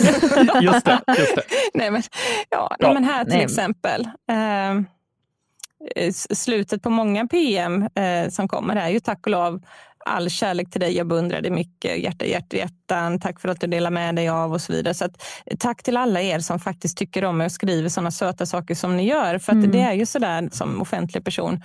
[0.62, 1.00] just det.
[1.18, 1.42] Just det.
[1.74, 2.02] nej, men,
[2.50, 3.44] ja, Ja, nej, men här till nej.
[3.44, 4.08] exempel.
[4.30, 9.62] Eh, slutet på många PM eh, som kommer är ju tack och lov
[10.06, 13.66] all kärlek till dig, jag beundrar dig mycket, hjärta, hjärta, hjärtan, tack för att du
[13.66, 14.94] delar med dig av och så vidare.
[14.94, 15.22] Så att,
[15.58, 18.96] tack till alla er som faktiskt tycker om mig och skriver sådana söta saker som
[18.96, 19.38] ni gör.
[19.38, 19.70] För att Mm.
[19.70, 21.62] det är ju sådär som offentlig person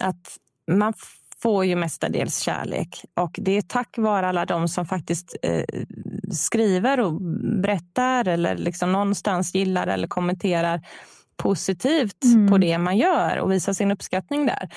[0.00, 0.36] att
[0.70, 0.92] man
[1.42, 3.04] får ju mestadels kärlek.
[3.16, 5.62] Och det är tack vare alla de som faktiskt eh,
[6.32, 7.20] skriver och
[7.62, 10.80] berättar eller liksom någonstans gillar eller kommenterar
[11.38, 12.48] positivt Mm.
[12.48, 14.68] på det man gör och visar sin uppskattning där.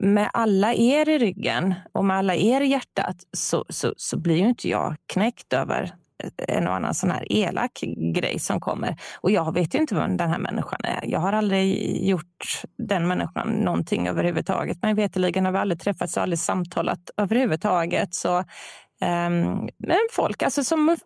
[0.00, 4.36] Med alla er i ryggen och med alla er i hjärtat så, så, så blir
[4.36, 5.94] ju inte jag knäckt över
[6.48, 7.80] en och annan sån här elak
[8.14, 8.96] grej som kommer.
[9.20, 11.00] Och jag vet ju inte vem den här människan är.
[11.04, 14.78] Jag har aldrig gjort den människan någonting överhuvudtaget.
[14.82, 18.14] Men veterligen har vi aldrig träffats och aldrig samtalat överhuvudtaget.
[18.14, 18.44] Så,
[19.00, 20.96] ehm, men folk, alltså som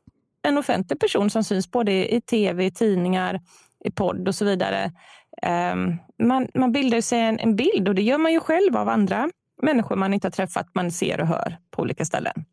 [0.47, 3.41] en offentlig person som syns både i tv, i tidningar,
[3.85, 4.93] i podd och så vidare.
[5.43, 8.89] Ehm, man, man bildar sig en, en bild och det gör man ju själv av
[8.89, 9.31] andra
[9.63, 12.45] människor man inte har träffat, man ser och hör på olika ställen.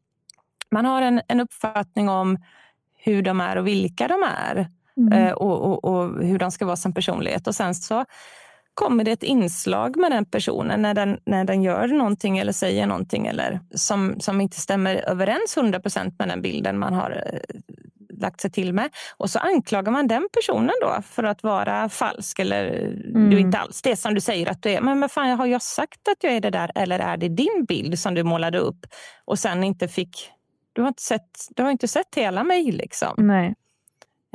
[0.72, 2.38] Man har en, en uppfattning om
[2.98, 5.14] hur de är och vilka de är Mm.
[5.14, 7.48] eh, och, och, och hur de ska vara som personlighet.
[7.48, 8.06] Och sen så
[8.74, 12.88] kommer det ett inslag med den personen när den, när den gör någonting eller säger
[12.88, 17.60] någonting eller som, som inte stämmer överens 100 procent med den bilden man har eh,
[18.22, 18.90] lagt sig till med.
[19.18, 22.64] Och så anklagar man den personen då för att vara falsk eller
[23.14, 23.38] du är Mm.
[23.38, 24.82] inte alls det som du säger att du är.
[24.82, 27.66] Men vad fan, har jag sagt att jag är det där eller är det din
[27.68, 28.86] bild som du målade upp
[29.26, 30.32] och sen inte fick...
[30.74, 33.14] Du har inte sett, du har inte sett hela mig liksom.
[33.18, 33.56] Nej.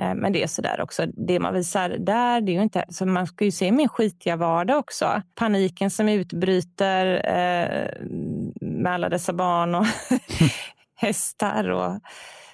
[0.01, 3.07] Eh, Men det är sådär också, det man visar där, det är ju inte, så
[3.07, 5.23] man ska ju se min skitiga vardag också.
[5.35, 8.03] Paniken som utbryter eh,
[8.61, 9.87] med alla dessa barn och
[10.97, 12.01] hästar och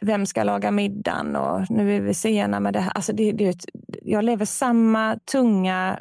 [0.02, 2.92] vem ska laga middagen och nu är vi sena med det här.
[2.92, 3.56] Alltså det, det
[4.02, 6.00] jag lever samma tunga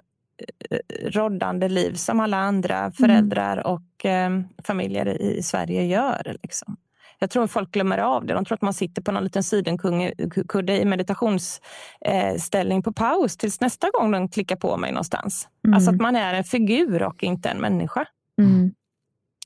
[0.70, 0.78] eh,
[1.10, 6.38] roddande liv som alla andra föräldrar och eh, familjer i, Sverige gör.
[6.43, 6.78] Liksom.
[7.20, 8.34] Jag tror folk glömmer av det.
[8.34, 13.89] De tror att man sitter på någon liten sidenkudde i meditationsställning på paus tills nästa
[13.89, 15.47] gång de klickar på mig någonstans.
[15.66, 15.74] Mm.
[15.74, 18.06] Alltså att man är en figur och inte en människa.
[18.41, 18.72] Mm.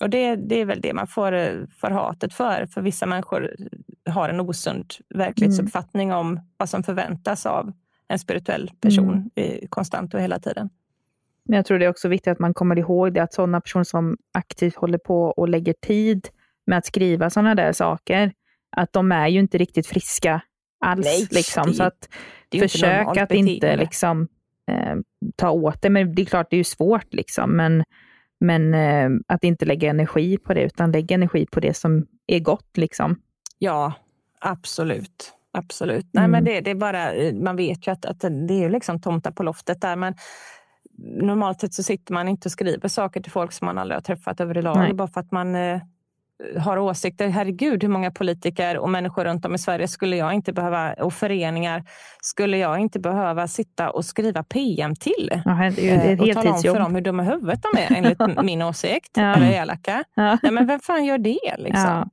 [0.05, 1.51] Och det, det är väl det man får, eh,
[1.81, 2.65] får hatet för.
[2.65, 3.55] För vissa människor
[4.09, 7.73] har en osund verklighetsuppfattning om vad som förväntas av
[8.07, 10.69] en spirituell person i, konstant och hela tiden.
[11.45, 13.83] Men jag tror det är också viktigt att man kommer ihåg det, att sådana personer
[13.83, 16.27] som aktivt håller på och lägger tid
[16.67, 18.33] med att skriva sådana där saker,
[18.77, 20.41] att de är ju inte riktigt friska
[20.85, 21.05] alls.
[21.05, 21.67] Nej, liksom.
[21.67, 22.09] det Så att
[22.51, 24.27] inte försök att inte liksom,
[24.71, 24.95] eh,
[25.35, 25.89] ta åt det.
[25.89, 27.51] Men det är klart, det är ju svårt, liksom.
[27.55, 27.83] men,
[28.39, 32.39] men eh, att inte lägga energi på det, utan lägga energi på det som är
[32.39, 32.77] gott.
[32.77, 33.21] Liksom.
[33.59, 33.93] Ja,
[34.39, 35.31] absolut.
[35.51, 36.05] Absolut.
[36.11, 36.31] Nej, Mm.
[36.31, 37.11] men det, det är bara,
[37.43, 39.95] man vet ju att, att det är liksom tomtar på loftet där.
[39.95, 40.13] Men
[41.21, 44.01] normalt sett så sitter man inte och skriver saker till folk som man aldrig har
[44.01, 44.95] träffat överlag.
[44.95, 45.81] Bara för att man eh,
[46.59, 47.27] har åsikter.
[47.27, 51.13] Herregud, hur många politiker och människor runt om i Sverige skulle jag inte behöva, och
[51.13, 51.83] föreningar,
[52.21, 55.41] skulle jag inte behöva sitta och skriva PM till?
[55.45, 57.79] Ja, det är ju Eh, ett och tala om för dem hur dumma huvudet de
[57.79, 59.11] är enligt min åsikt.
[59.13, 59.35] Ja.
[59.35, 60.03] Eller elaka.
[60.13, 60.37] Ja.
[60.43, 61.55] Nej, men vem fan gör det?
[61.57, 61.83] Liksom?
[61.83, 62.09] Ja.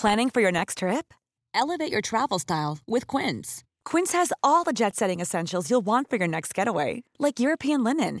[0.00, 1.06] Planning for your next trip?
[1.54, 3.64] Elevate your travel style with Quince.
[3.90, 7.82] Quince has all the jet setting essentials you'll want for your next getaway, like European
[7.84, 8.20] linen,